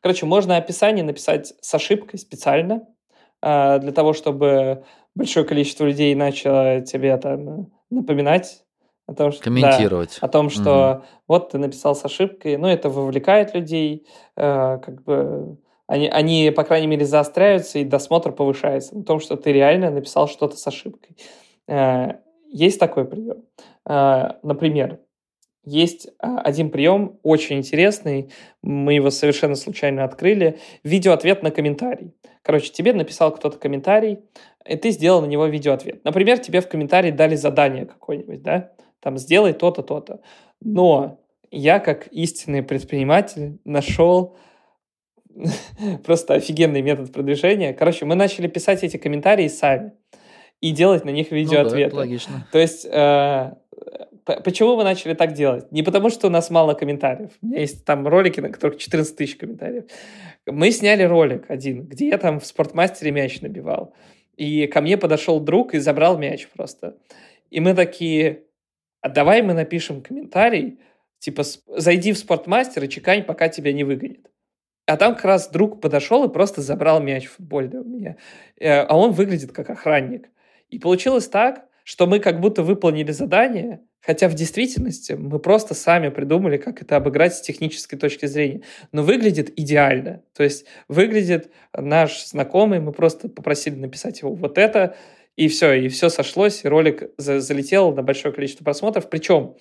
[0.00, 2.82] Короче, можно описание написать с ошибкой специально.
[3.40, 4.84] э, для того, чтобы
[5.14, 8.63] большое количество людей начало тебе там напоминать
[9.06, 10.18] о том, что, Комментировать.
[10.20, 11.04] Да, о том, что угу.
[11.28, 16.64] вот ты написал с ошибкой, ну, это вовлекает людей, э, как бы они, они, по
[16.64, 21.16] крайней мере, заостряются, и досмотр повышается на том, что ты реально написал что-то с ошибкой.
[21.68, 22.14] Э,
[22.48, 23.44] есть такой прием.
[23.86, 25.00] Э, например,
[25.66, 28.30] есть а, один прием, очень интересный,
[28.62, 32.12] мы его совершенно случайно открыли, видеоответ на комментарий.
[32.42, 34.18] Короче, тебе написал кто-то комментарий,
[34.66, 36.04] и ты сделал на него видеоответ.
[36.04, 38.72] Например, тебе в комментарии дали задание какое-нибудь, да,
[39.04, 40.20] там, сделай то-то, то-то.
[40.60, 44.36] Но я, как истинный предприниматель, нашел
[46.04, 47.72] просто офигенный метод продвижения.
[47.74, 49.92] Короче, мы начали писать эти комментарии сами
[50.60, 51.90] и делать на них видеоответы.
[51.90, 52.48] Ну да, логично.
[52.50, 53.52] То есть э,
[54.24, 55.70] Почему мы начали так делать?
[55.70, 57.30] Не потому, что у нас мало комментариев.
[57.42, 59.84] У меня есть там ролики, на которых 14 тысяч комментариев.
[60.46, 63.92] Мы сняли ролик один, где я там в спортмастере мяч набивал.
[64.36, 66.96] И ко мне подошел друг и забрал мяч просто.
[67.50, 68.44] И мы такие,
[69.04, 70.78] а давай мы напишем комментарий,
[71.18, 71.42] типа,
[71.76, 74.30] зайди в спортмастер и чекань, пока тебя не выгонит.
[74.86, 78.16] А там как раз друг подошел и просто забрал мяч футбольный у меня.
[78.58, 80.30] Э, а он выглядит как охранник.
[80.70, 86.08] И получилось так, что мы как будто выполнили задание, хотя в действительности мы просто сами
[86.08, 88.62] придумали, как это обыграть с технической точки зрения.
[88.90, 90.22] Но выглядит идеально.
[90.34, 94.96] То есть выглядит наш знакомый, мы просто попросили написать его вот это,
[95.36, 99.08] и все, и все сошлось, и ролик залетел на большое количество просмотров.
[99.10, 99.56] Причем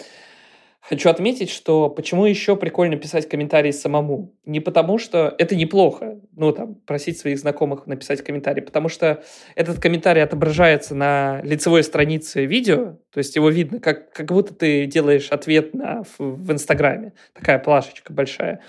[0.83, 4.35] Хочу отметить, что почему еще прикольно писать комментарии самому?
[4.43, 9.23] Не потому, что это неплохо, ну, там, просить своих знакомых написать комментарий, потому что
[9.55, 14.85] этот комментарий отображается на лицевой странице видео, то есть его видно, как, как будто ты
[14.85, 18.59] делаешь ответ на, в, в Инстаграме, такая плашечка большая.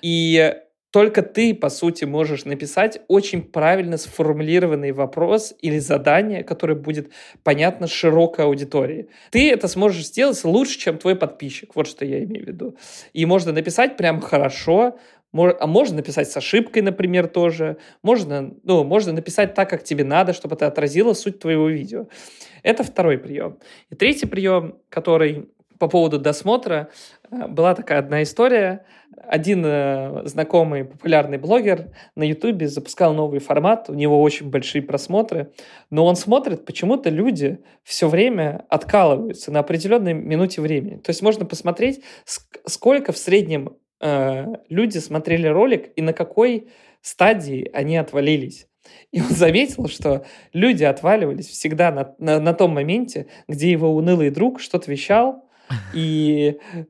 [0.00, 0.54] И
[0.90, 7.10] только ты, по сути, можешь написать очень правильно сформулированный вопрос или задание, которое будет
[7.42, 9.08] понятно широкой аудитории.
[9.30, 11.74] Ты это сможешь сделать лучше, чем твой подписчик.
[11.74, 12.76] Вот что я имею в виду.
[13.12, 14.98] И можно написать прям хорошо,
[15.34, 17.76] а можно написать с ошибкой, например, тоже.
[18.02, 22.06] Можно, ну, можно написать так, как тебе надо, чтобы это отразило суть твоего видео.
[22.62, 23.58] Это второй прием.
[23.90, 26.88] И третий прием, который по поводу досмотра,
[27.30, 28.86] э, была такая одна история–
[29.26, 35.52] один э, знакомый популярный блогер на Ютубе запускал новый формат, у него очень большие просмотры,
[35.90, 40.96] но он смотрит, почему-то люди все время откалываются на определенной минуте времени.
[40.96, 42.02] То есть можно посмотреть,
[42.66, 46.68] сколько в среднем э, люди смотрели ролик и на какой
[47.00, 48.66] стадии они отвалились.
[49.12, 54.30] И он заметил, что люди отваливались всегда на, на, на том моменте, где его унылый
[54.30, 55.47] друг что-то вещал,
[55.94, 56.84] и, э,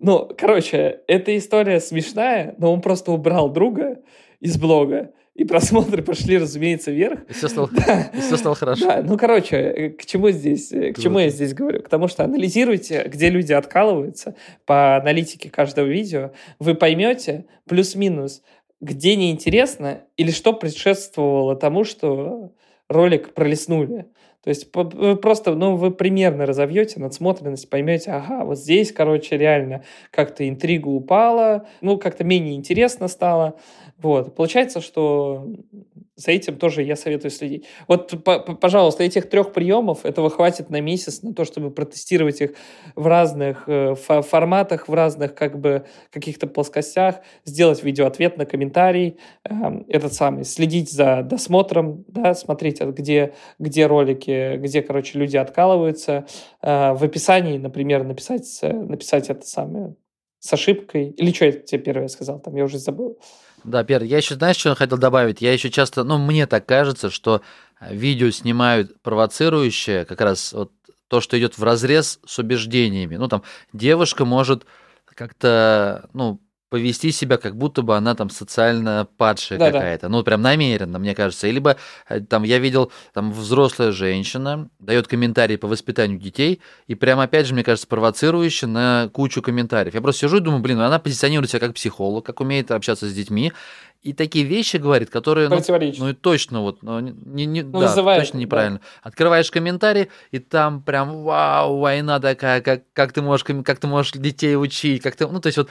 [0.00, 3.98] ну, короче, эта история смешная, но он просто убрал друга
[4.40, 7.20] из блога, и просмотры пошли, разумеется, вверх.
[7.28, 8.10] И все стало, да.
[8.14, 8.86] и все стало хорошо.
[8.86, 11.82] Да, ну, короче, э, к чему здесь, э, к чему я здесь говорю?
[11.82, 18.42] К тому, что анализируйте, где люди откалываются по аналитике каждого видео, вы поймете плюс-минус,
[18.80, 22.52] где неинтересно или что предшествовало тому, что
[22.88, 24.06] ролик пролистнули.
[24.44, 30.46] То есть просто, ну, вы примерно разовьете надсмотренность, поймете, ага, вот здесь, короче, реально как-то
[30.46, 33.54] интрига упала, ну, как-то менее интересно стало.
[33.96, 34.34] Вот.
[34.36, 35.48] Получается, что
[36.16, 37.66] за этим тоже я советую следить.
[37.88, 38.22] Вот,
[38.60, 42.50] пожалуйста, этих трех приемов, этого хватит на месяц на то, чтобы протестировать их
[42.94, 49.54] в разных э, форматах, в разных как бы каких-то плоскостях, сделать видеоответ на комментарий, э,
[49.88, 56.26] этот самый, следить за досмотром, да, смотреть, где, где ролики, где, короче, люди откалываются.
[56.62, 59.96] Э, в описании, например, написать, написать это самое
[60.38, 61.08] с ошибкой.
[61.10, 63.18] Или что я тебе первое сказал, там я уже забыл.
[63.64, 65.40] Да, Пер, я еще, знаешь, что хотел добавить?
[65.40, 67.40] Я еще часто, ну, мне так кажется, что
[67.80, 70.72] э, видео снимают провоцирующее, как раз вот
[71.08, 73.16] то, что идет в разрез с убеждениями.
[73.16, 73.42] Ну, там,
[73.72, 74.66] девушка может
[75.06, 76.40] как-то, ну,
[76.70, 80.06] повести себя, как будто бы она там социально падшая да, какая-то.
[80.06, 80.08] Да.
[80.08, 81.48] Ну, прям намеренно, мне кажется.
[81.48, 81.76] Либо
[82.08, 87.46] э, там я видел, там взрослая женщина дает комментарии по воспитанию детей, и прям опять
[87.46, 89.94] же, мне кажется, провоцирующе на кучу комментариев.
[89.94, 93.12] Я просто сижу и думаю, блин, она позиционирует себя как психолог, как умеет общаться с
[93.12, 93.52] детьми,
[94.04, 97.86] и такие вещи говорит, которые, ну, ну и точно вот, ну, не, не, ну, да,
[97.86, 98.80] называет, точно неправильно.
[98.80, 99.08] Да.
[99.08, 104.12] Открываешь комментарий, и там прям вау, война такая, как, как ты можешь, как ты можешь
[104.12, 105.70] детей учить, как ты, ну то есть вот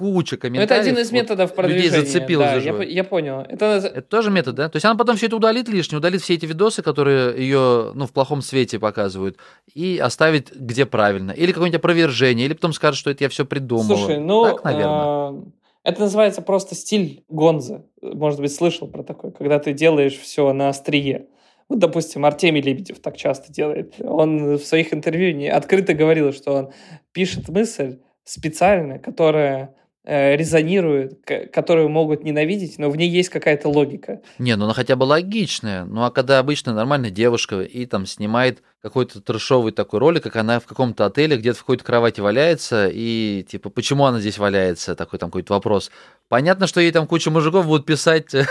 [0.00, 0.70] куча комментариев.
[0.70, 1.90] Но это один из методов продвижения.
[1.90, 3.40] Людей зацепил да, я, я понял.
[3.40, 3.66] Это...
[3.66, 4.68] это тоже метод, да?
[4.70, 8.06] То есть она потом все это удалит лишнее, удалит все эти видосы, которые ее ну,
[8.06, 9.36] в плохом свете показывают,
[9.74, 11.32] и оставит где правильно.
[11.32, 13.96] Или какое-нибудь опровержение, или потом скажет, что это я все придумала.
[13.96, 14.88] Слушай, ну, так, наверное.
[14.88, 15.44] А,
[15.84, 17.84] Это называется просто стиль гонза.
[18.00, 21.26] Может быть, слышал про такой, когда ты делаешь все на острие.
[21.68, 23.94] Вот, допустим, Артемий Лебедев так часто делает.
[24.00, 26.72] Он в своих интервью не открыто говорил, что он
[27.12, 31.20] пишет мысль специально, которая Э, резонирует,
[31.52, 34.22] которую могут ненавидеть, но в ней есть какая-то логика.
[34.38, 35.84] Не, ну она хотя бы логичная.
[35.84, 40.58] Ну а когда обычно нормальная девушка и там снимает какой-то трешовый такой ролик, как она
[40.58, 45.18] в каком-то отеле где-то в какой-то кровати валяется, и типа, почему она здесь валяется, такой
[45.18, 45.90] там какой-то вопрос.
[46.30, 48.34] Понятно, что ей там куча мужиков будут писать.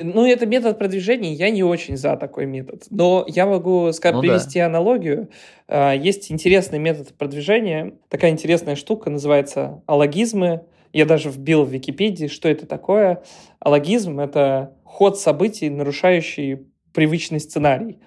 [0.00, 2.84] Ну, это метод продвижения, я не очень за такой метод.
[2.88, 4.66] Но я могу, скажем, ну, привести да.
[4.66, 5.28] аналогию.
[5.68, 10.62] А, есть интересный метод продвижения, такая интересная штука, называется алогизмы.
[10.96, 13.22] Я даже вбил в Википедии, что это такое.
[13.60, 17.98] Алогизм— это ход событий, нарушающий привычный сценарий.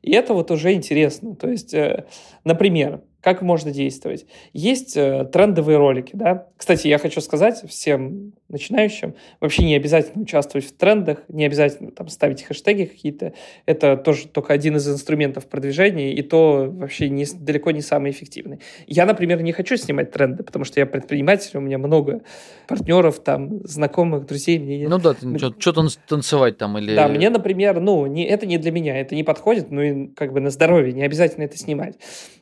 [0.00, 1.36] И это вот уже интересно.
[1.36, 2.06] То есть, э,
[2.44, 4.24] например, как можно действовать?
[4.54, 6.46] Есть э, трендовые ролики, да.
[6.56, 12.08] Кстати, я хочу сказать всем начинающим, вообще не обязательно участвовать в трендах, не обязательно там
[12.08, 13.34] ставить хэштеги какие-то.
[13.66, 18.60] Это тоже только один из инструментов продвижения, и то вообще не, далеко не самый эффективный.
[18.86, 22.22] Я, например, не хочу снимать тренды, потому что я предприниматель, у меня много
[22.66, 24.58] партнеров, там, знакомых, друзей.
[24.58, 24.88] Мне...
[24.88, 25.14] Ну да,
[25.58, 26.94] что-то танцевать там или...
[26.94, 30.32] Да, мне, например, ну, не, это не для меня, это не подходит, ну и как
[30.32, 31.96] бы на здоровье, не обязательно это снимать.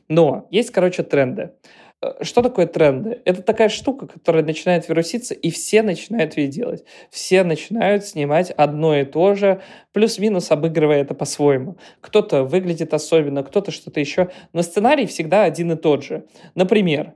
[0.09, 1.51] Но есть, короче, тренды.
[2.01, 3.21] Э, что такое тренды?
[3.25, 6.83] Это такая штука, которая начинает вируситься, и все начинают ее делать.
[7.09, 9.61] Все начинают снимать одно и то же,
[9.93, 11.77] плюс-минус обыгрывая это по-своему.
[12.01, 16.25] Кто-то выглядит особенно, кто-то что-то еще, но сценарий всегда один и тот же.
[16.55, 17.13] Например,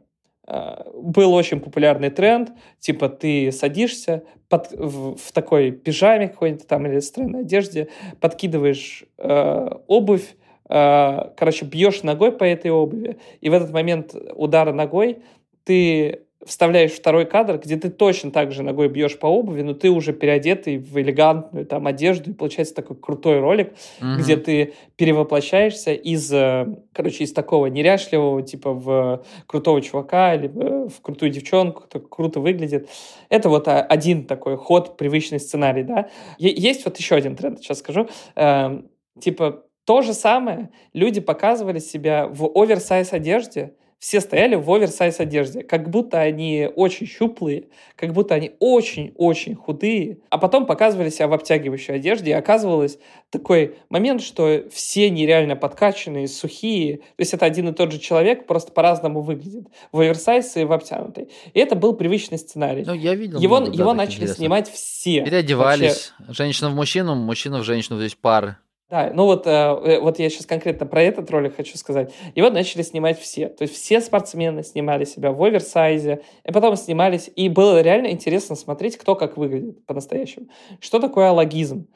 [0.47, 6.85] э, был очень популярный тренд, типа ты садишься под, в, в такой пижаме какой-нибудь там
[6.87, 7.87] или странной одежде,
[8.19, 10.35] подкидываешь э, обувь,
[10.71, 15.19] короче, бьешь ногой по этой обуви, и в этот момент удара ногой
[15.65, 19.89] ты вставляешь второй кадр, где ты точно так же ногой бьешь по обуви, но ты
[19.89, 24.15] уже переодетый в элегантную там одежду, и получается такой крутой ролик, угу.
[24.19, 31.01] где ты перевоплощаешься из, э, короче, из такого неряшливого, типа, в крутого чувака или в
[31.01, 32.89] крутую девчонку, кто круто выглядит.
[33.29, 36.09] Это вот один такой ход, привычный сценарий, да.
[36.39, 38.07] Есть вот еще один тренд, сейчас скажу.
[38.35, 45.19] Эм, типа, то же самое люди показывали себя в оверсайз одежде, все стояли в оверсайз
[45.19, 47.65] одежде, как будто они очень щуплые,
[47.95, 52.97] как будто они очень-очень худые, а потом показывали себя в обтягивающей одежде, и оказывалось
[53.29, 58.47] такой момент, что все нереально подкачанные, сухие, то есть это один и тот же человек,
[58.47, 61.29] просто по-разному выглядит, в оверсайз и в обтянутый.
[61.53, 62.83] И это был привычный сценарий.
[62.83, 63.39] Ну, я видел.
[63.39, 65.23] Его, много, его да, начали снимать все.
[65.23, 66.11] Переодевались.
[66.17, 66.33] Вообще.
[66.33, 68.57] Женщина в мужчину, мужчина в женщину, здесь пары.
[68.91, 72.13] Да, ну вот, э, э, вот я сейчас конкретно про этот ролик хочу сказать.
[72.35, 73.47] Его начали снимать все.
[73.47, 78.57] То есть все спортсмены снимали себя в оверсайзе, и потом снимались, и было реально интересно
[78.57, 80.47] смотреть, кто как выглядит по-настоящему.
[80.81, 81.87] Что такое логизм?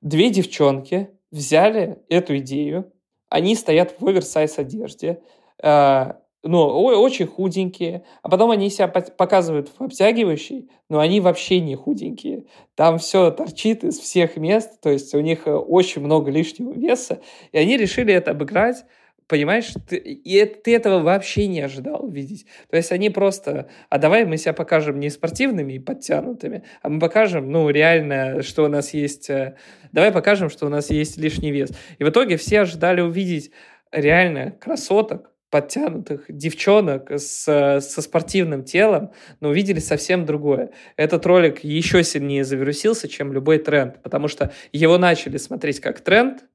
[0.00, 2.92] Две девчонки взяли эту идею,
[3.28, 5.22] они стоят в оверсайз одежде,
[5.62, 6.12] э,
[6.42, 12.46] ну, очень худенькие, а потом они себя показывают в обтягивающей, но они вообще не худенькие.
[12.74, 17.20] Там все торчит из всех мест, то есть у них э, очень много лишнего веса,
[17.52, 18.84] и они решили это обыграть,
[19.28, 22.46] понимаешь, ты, и ты этого вообще не ожидал видеть.
[22.68, 26.98] То есть они просто, а давай мы себя покажем не спортивными и подтянутыми, а мы
[26.98, 29.56] покажем, ну, реально, что у нас есть, э,
[29.92, 31.70] давай покажем, что у нас есть лишний вес.
[31.98, 33.52] И в итоге все ожидали увидеть
[33.92, 40.70] реально красоток, подтянутых девчонок с, со спортивным телом, но увидели совсем другое.
[40.96, 46.46] Этот ролик еще сильнее завирусился, чем любой тренд, потому что его начали смотреть как тренд,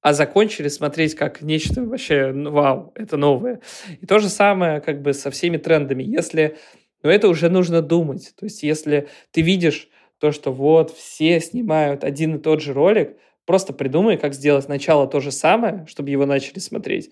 [0.00, 3.60] а закончили смотреть как нечто вообще, ну, вау, это новое.
[4.00, 6.02] И то же самое как бы со всеми трендами.
[6.02, 6.56] Если,
[7.02, 8.32] ну, это уже нужно думать.
[8.40, 13.18] То есть если ты видишь то, что вот все снимают один и тот же ролик,
[13.44, 17.10] просто придумай, как сделать сначала то же самое, чтобы его начали смотреть,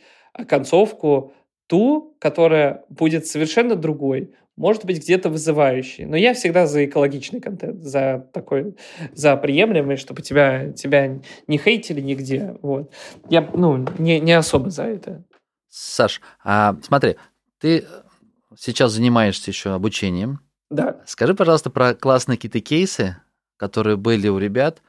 [0.49, 1.33] концовку
[1.67, 6.05] ту, которая будет совершенно другой, может быть, где-то вызывающей.
[6.05, 8.77] Но я всегда за экологичный контент, за такой,
[9.13, 12.57] за приемлемый, чтобы тебя, тебя не хейтили нигде.
[12.63, 12.93] Вот.
[13.29, 15.25] Я, ну, не, не особо за это.
[15.69, 17.17] Саш, а смотри,
[17.59, 17.85] ты
[18.57, 20.41] сейчас занимаешься еще обучением.
[20.71, 21.03] Да.
[21.07, 23.17] Скажи, пожалуйста, про классные какие-то кейсы,
[23.57, 24.83] которые были у ребят,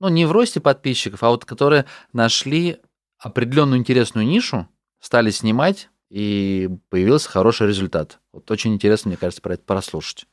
[0.00, 2.78] ну, не в росте подписчиков, а вот которые нашли
[3.18, 4.68] определенную интересную нишу,
[5.02, 8.20] стали снимать, и появился хороший результат.
[8.32, 10.26] Вот очень интересно, мне кажется, про это прослушать.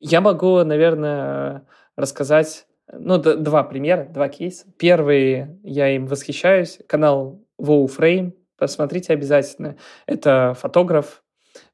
[0.00, 1.66] Я могу, наверное,
[1.96, 4.66] рассказать ну, два примера, два кейса.
[4.78, 9.76] Первый, я им восхищаюсь, канал Wow Frame, посмотрите обязательно.
[10.06, 11.22] Это фотограф.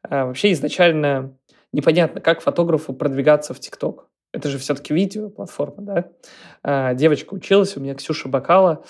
[0.03, 1.37] А, вообще изначально
[1.73, 4.09] непонятно, как фотографу продвигаться в ТикТок.
[4.33, 6.09] это же все-таки видео-платформа, да.
[6.62, 8.85] А, девочка училась, у меня Ксюша Бакала,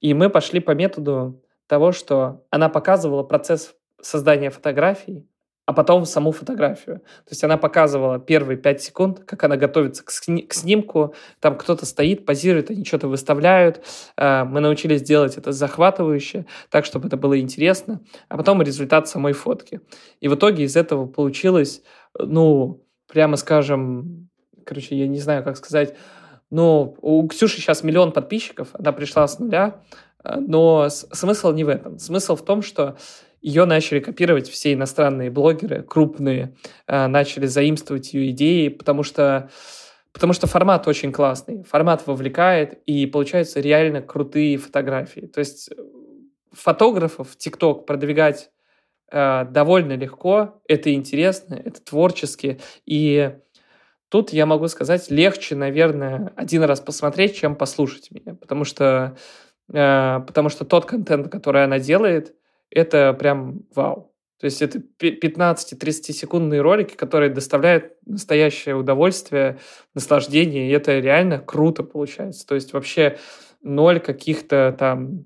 [0.00, 5.28] и мы пошли по методу того, что она показывала процесс создания фотографий,
[5.66, 7.00] а потом саму фотографию.
[7.00, 11.58] То есть она показывала первые пять секунд, как она готовится к, сни- к снимку, там
[11.58, 13.82] кто-то стоит, позирует, они что-то выставляют.
[14.16, 19.32] А, мы научились делать это захватывающе, так, чтобы это было интересно, а потом результат самой
[19.32, 19.80] фотки.
[20.20, 21.82] И в итоге из этого получилось,
[22.16, 24.28] ну, прямо скажем,
[24.64, 25.96] короче, я не знаю, как сказать,
[26.48, 29.80] но у Ксюши сейчас миллион подписчиков, она пришла с нуля,
[30.38, 31.98] но смысл не в этом.
[31.98, 32.96] Смысл в том, что
[33.40, 36.54] ее начали копировать все иностранные блогеры, крупные,
[36.86, 39.50] э, начали заимствовать ее идеи, потому что
[40.16, 45.26] Потому что формат очень классный, формат вовлекает, и получаются реально крутые фотографии.
[45.26, 45.74] То есть э,
[46.52, 48.50] фотографов в ТикТок продвигать
[49.12, 53.36] э, довольно легко, это интересно, это творчески, и
[54.08, 59.18] тут я могу сказать, легче, наверное, один раз посмотреть, чем послушать меня, потому что, э,
[59.68, 62.34] потому что тот контент, который она делает,
[62.70, 64.12] это прям вау.
[64.38, 69.58] То есть это 15-30 секундные ролики, которые доставляют настоящее удовольствие,
[69.94, 72.46] наслаждение, и это реально круто получается.
[72.46, 73.18] То есть вообще
[73.62, 75.24] ноль каких-то там,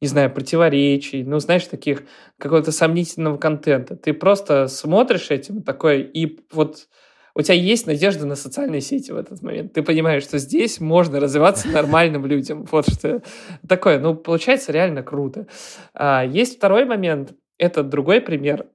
[0.00, 2.02] не знаю, противоречий, ну, знаешь, таких
[2.38, 3.94] какого-то сомнительного контента.
[3.94, 6.88] Ты просто смотришь этим такой, и вот
[7.34, 9.72] у тебя есть надежда на социальные сети в этот момент.
[9.72, 12.66] Ты понимаешь, что здесь можно развиваться нормальным людям.
[12.70, 13.22] Вот что
[13.66, 13.98] такое.
[13.98, 15.46] Ну, получается реально круто.
[15.94, 17.32] А, есть второй момент.
[17.58, 18.66] Это другой пример.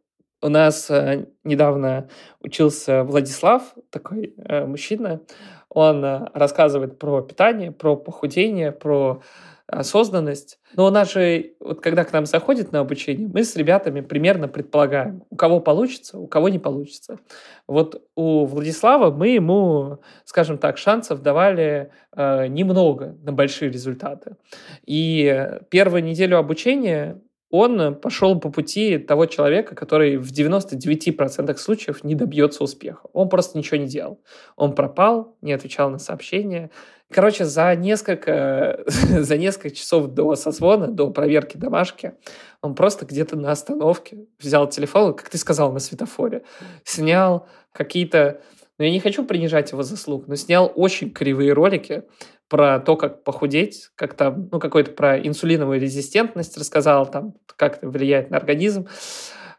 [0.41, 2.09] У нас а, недавно
[2.41, 5.21] учился Владислав, такой а, мужчина.
[5.69, 9.21] Он а, рассказывает про питание, про похудение, про
[9.67, 10.59] осознанность.
[10.75, 15.35] Но же, вот когда к нам заходит на обучение, мы с ребятами примерно предполагаем, у
[15.35, 17.19] кого получится, у кого не получится.
[17.67, 24.37] Вот у Владислава мы ему, скажем так, шансов давали э, немного на большие результаты.
[24.85, 32.13] И первую неделю обучения он пошел по пути того человека, который в 99% случаев не
[32.13, 33.07] добьется успеха.
[33.13, 34.21] Он просто ничего не делал.
[34.57, 36.71] Он пропал, не отвечал на сообщения,
[37.11, 42.13] Короче, за несколько, за несколько часов до созвона, до проверки домашки,
[42.61, 46.43] он просто где-то на остановке взял телефон, как ты сказал, на светофоре,
[46.83, 48.41] снял какие-то...
[48.77, 52.03] Ну, я не хочу принижать его заслуг, но снял очень кривые ролики
[52.49, 57.89] про то, как похудеть, как там, ну, какой-то про инсулиновую резистентность рассказал, там, как это
[57.89, 58.87] влияет на организм.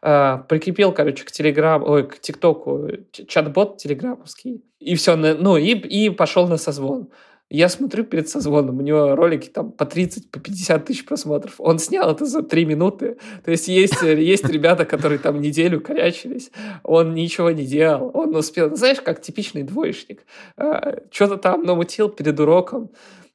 [0.01, 6.09] Uh, прикрепил, короче, к Телеграм, ой, к ТикТоку чат-бот телеграммовский, и все, ну, и, и
[6.09, 7.09] пошел на созвон.
[7.51, 11.55] Я смотрю перед созвоном, у него ролики там по 30, по 50 тысяч просмотров.
[11.57, 13.17] Он снял это за 3 минуты.
[13.43, 16.51] То есть есть, есть ребята, которые там неделю корячились.
[16.83, 18.11] Он ничего не делал.
[18.13, 20.25] Он успел, знаешь, как типичный двоечник.
[20.57, 22.91] А, что-то там намутил перед уроком.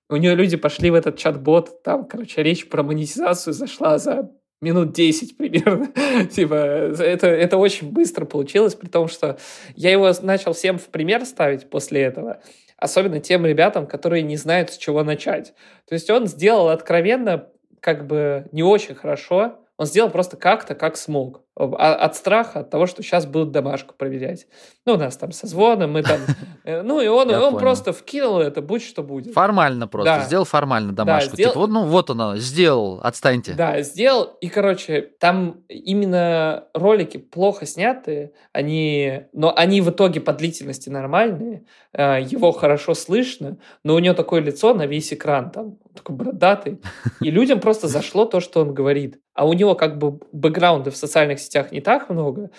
[0.09, 4.31] У него люди пошли в этот чат-бот, там, короче, речь про монетизацию зашла за
[4.61, 5.89] минут 10 примерно.
[6.31, 9.39] типа, это, это очень быстро получилось, при том, что
[9.75, 12.41] я его начал всем в пример ставить после этого
[12.85, 15.55] особенно тем ребятам, которые не знают, с чего начать.
[15.89, 17.49] То есть он сделал откровенно
[17.81, 21.44] как бы не очень хорошо, он сделал просто как-то, как смог.
[21.57, 24.49] А, от страха, от того, что сейчас будут домашку проверять.
[24.87, 26.21] Ну, у нас там созвоны, мы там...
[26.67, 29.35] Э, ну, и он, он просто вкинул это, будь что будет.
[29.35, 30.25] Формально просто, да.
[30.25, 31.33] сделал формально домашку.
[31.33, 31.53] Да, сделал...
[31.53, 33.53] Типа, вот, ну, вот оно, сделал, отстаньте.
[33.53, 39.25] Да, сделал, и, короче, там именно ролики плохо снятые, они...
[39.35, 44.41] Но они в итоге по длительности нормальные, э, его хорошо слышно, но у него такое
[44.41, 46.81] лицо на весь экран, там, такой бородатый,
[47.21, 49.21] и людям просто зашло то, что он говорит.
[49.35, 52.51] А у него как бы бэкграунда в социальных сетях не так много,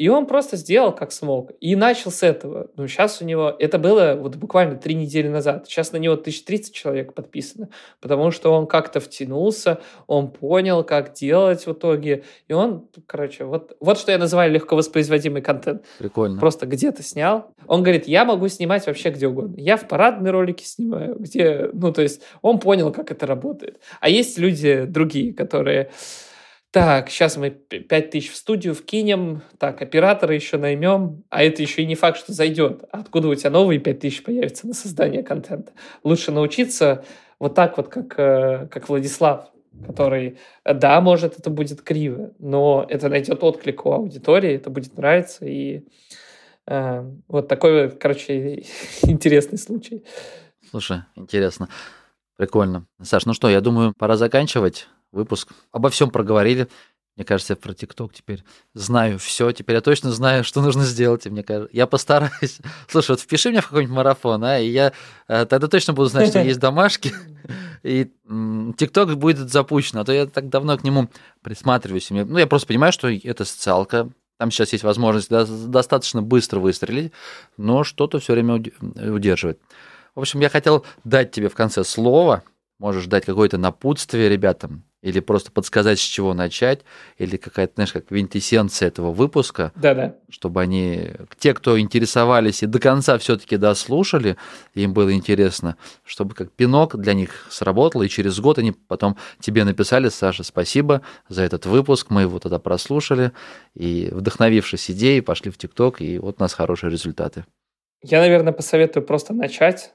[0.00, 1.50] и он просто сделал, как смог.
[1.60, 2.70] И начал с этого.
[2.76, 3.54] Ну, сейчас у него...
[3.58, 5.66] Это было вот буквально три недели назад.
[5.66, 7.68] Сейчас на него 1030 человек подписано.
[8.00, 12.22] Потому что он как-то втянулся, он понял, как делать в итоге.
[12.46, 15.84] И он, короче, вот, вот что я называю легко воспроизводимый контент.
[15.98, 16.38] Прикольно.
[16.38, 17.52] Просто где-то снял.
[17.66, 19.60] Он говорит, я могу снимать вообще где угодно.
[19.60, 21.68] Я в парадные ролики снимаю, где...
[21.72, 23.80] Ну, то есть он понял, как это работает.
[24.00, 25.90] А есть люди другие, которые
[26.70, 31.82] так, сейчас мы 5 тысяч в студию вкинем, так, оператора еще наймем, а это еще
[31.82, 32.84] и не факт, что зайдет.
[32.92, 35.72] Откуда у тебя новые 5 тысяч появятся на создание контента?
[36.04, 37.04] Лучше научиться
[37.40, 39.50] вот так вот, как, э, как Владислав,
[39.84, 45.46] который, да, может, это будет криво, но это найдет отклик у аудитории, это будет нравиться,
[45.46, 45.86] и
[46.68, 48.64] э, вот такой, короче,
[49.02, 50.04] интересный случай.
[50.70, 51.68] Слушай, интересно.
[52.36, 52.86] Прикольно.
[53.02, 55.48] Саш, ну что, я думаю, пора заканчивать выпуск.
[55.72, 56.68] Обо всем проговорили.
[57.16, 58.42] Мне кажется, я про ТикТок теперь
[58.72, 59.52] знаю все.
[59.52, 61.26] Теперь я точно знаю, что нужно сделать.
[61.26, 62.60] И мне кажется, я постараюсь.
[62.88, 64.92] Слушай, вот впиши меня в какой-нибудь марафон, а, и я
[65.28, 67.12] э, тогда точно буду знать, что есть домашки.
[67.82, 68.10] И
[68.76, 69.98] ТикТок будет запущен.
[69.98, 71.10] А то я так давно к нему
[71.42, 72.10] присматриваюсь.
[72.10, 74.10] Ну, я просто понимаю, что это социалка.
[74.38, 77.12] Там сейчас есть возможность достаточно быстро выстрелить,
[77.58, 79.60] но что-то все время удерживает.
[80.14, 82.42] В общем, я хотел дать тебе в конце слово.
[82.78, 86.80] Можешь дать какое-то напутствие ребятам или просто подсказать, с чего начать,
[87.18, 90.16] или какая-то, знаешь, как квинтэссенция этого выпуска, Да-да.
[90.28, 94.36] чтобы они, те, кто интересовались и до конца все-таки дослушали,
[94.74, 99.64] им было интересно, чтобы как пинок для них сработал, и через год они потом тебе
[99.64, 103.32] написали, Саша, спасибо за этот выпуск, мы его тогда прослушали,
[103.74, 107.44] и вдохновившись идеей, пошли в ТикТок, и вот у нас хорошие результаты.
[108.02, 109.92] Я, наверное, посоветую просто начать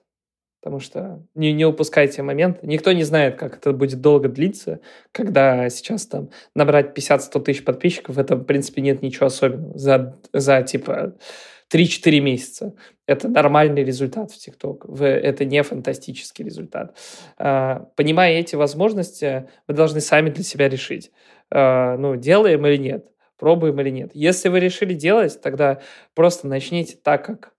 [0.66, 2.64] потому что не, не упускайте момент.
[2.64, 4.80] Никто не знает, как это будет долго длиться,
[5.12, 9.78] когда сейчас там набрать 50-100 тысяч подписчиков, в этом, в принципе, нет ничего особенного.
[9.78, 11.14] За, за типа
[11.72, 12.74] 3-4 месяца.
[13.06, 14.88] Это нормальный результат в ТикТок.
[15.00, 16.98] Это не фантастический результат.
[17.38, 21.12] А, понимая эти возможности, вы должны сами для себя решить,
[21.52, 23.06] а, ну, делаем или нет,
[23.38, 24.10] пробуем или нет.
[24.16, 25.80] Если вы решили делать, тогда
[26.16, 27.55] просто начните так, как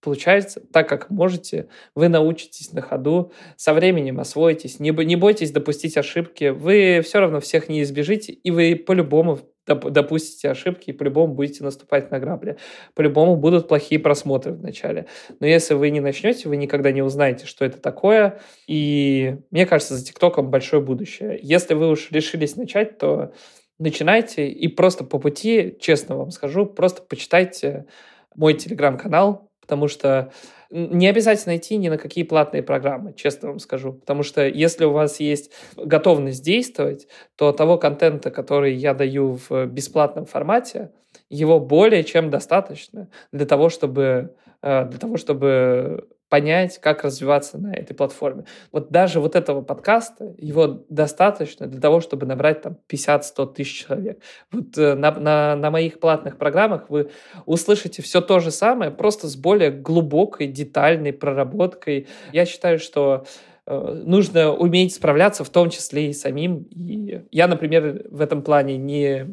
[0.00, 5.96] получается, так как можете, вы научитесь на ходу, со временем освоитесь, не, не бойтесь допустить
[5.96, 9.40] ошибки, вы все равно всех не избежите, и вы по-любому
[9.74, 12.56] допустите ошибки и по-любому будете наступать на грабли.
[12.94, 15.06] По-любому будут плохие просмотры вначале.
[15.40, 18.40] Но если вы не начнете, вы никогда не узнаете, что это такое.
[18.66, 21.38] И мне кажется, за ТикТоком большое будущее.
[21.42, 23.32] Если вы уж решились начать, то
[23.78, 27.86] начинайте и просто по пути, честно вам скажу, просто почитайте
[28.34, 30.32] мой телеграм-канал, потому что
[30.70, 33.92] не обязательно идти ни на какие платные программы, честно вам скажу.
[33.92, 39.66] Потому что если у вас есть готовность действовать, то того контента, который я даю в
[39.66, 40.90] бесплатном формате,
[41.28, 47.72] его более чем достаточно для того, чтобы, э, для того, чтобы понять, как развиваться на
[47.72, 48.44] этой платформе.
[48.72, 54.20] Вот даже вот этого подкаста, его достаточно для того, чтобы набрать там 50-100 тысяч человек.
[54.52, 57.10] Вот э, на, на, на моих платных программах вы
[57.46, 62.08] услышите все то же самое, просто с более глубокой, детальной проработкой.
[62.32, 63.24] Я считаю, что
[63.66, 66.64] э, нужно уметь справляться, в том числе и самим.
[66.74, 69.26] И я, например, в этом плане не...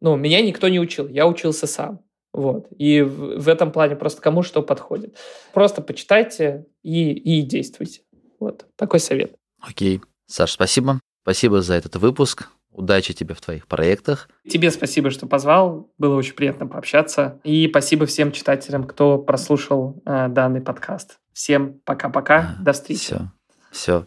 [0.00, 2.00] Ну, меня никто не учил, я учился сам.
[2.32, 2.66] Вот.
[2.78, 5.16] И в, в этом плане просто кому что подходит.
[5.52, 8.02] Просто почитайте и, и действуйте.
[8.40, 8.66] Вот.
[8.76, 9.34] Такой совет.
[9.60, 10.00] Окей.
[10.26, 11.00] Саш, спасибо.
[11.22, 12.48] Спасибо за этот выпуск.
[12.70, 14.30] Удачи тебе в твоих проектах.
[14.48, 15.92] Тебе спасибо, что позвал.
[15.98, 17.38] Было очень приятно пообщаться.
[17.44, 21.18] И спасибо всем читателям, кто прослушал э, данный подкаст.
[21.34, 22.56] Всем пока-пока.
[22.60, 23.00] До встречи.
[23.02, 23.32] Все.
[23.70, 24.06] Все.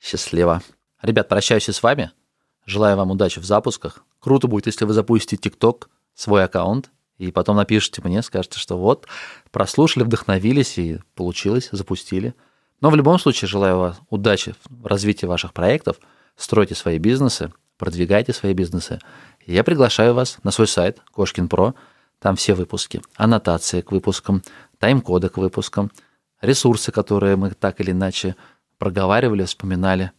[0.00, 0.62] Счастливо.
[1.02, 2.12] Ребят, прощаюсь с вами.
[2.64, 4.04] Желаю вам удачи в запусках.
[4.20, 6.90] Круто будет, если вы запустите TikTok, свой аккаунт,
[7.22, 9.06] и потом напишите мне, скажете, что вот,
[9.52, 12.34] прослушали, вдохновились и получилось, запустили.
[12.80, 15.98] Но в любом случае желаю вам удачи в развитии ваших проектов,
[16.34, 18.98] стройте свои бизнесы, продвигайте свои бизнесы.
[19.46, 21.76] Я приглашаю вас на свой сайт Кошкин Про,
[22.18, 24.42] там все выпуски, аннотации к выпускам,
[24.78, 25.92] тайм-коды к выпускам,
[26.40, 28.34] ресурсы, которые мы так или иначе
[28.78, 30.10] проговаривали, вспоминали.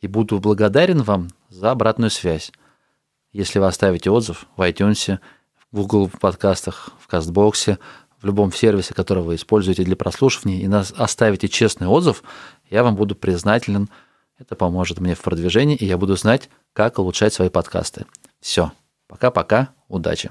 [0.00, 2.50] И буду благодарен вам за обратную связь.
[3.32, 5.20] Если вы оставите отзыв в iTunes–
[5.72, 7.78] в Google подкастах, в Кастбоксе,
[8.20, 12.22] в любом сервисе, который вы используете для прослушивания, и нас оставите честный отзыв,
[12.70, 13.88] я вам буду признателен.
[14.38, 18.06] Это поможет мне в продвижении, и я буду знать, как улучшать свои подкасты.
[18.40, 18.72] Все.
[19.08, 19.70] Пока-пока.
[19.88, 20.30] Удачи.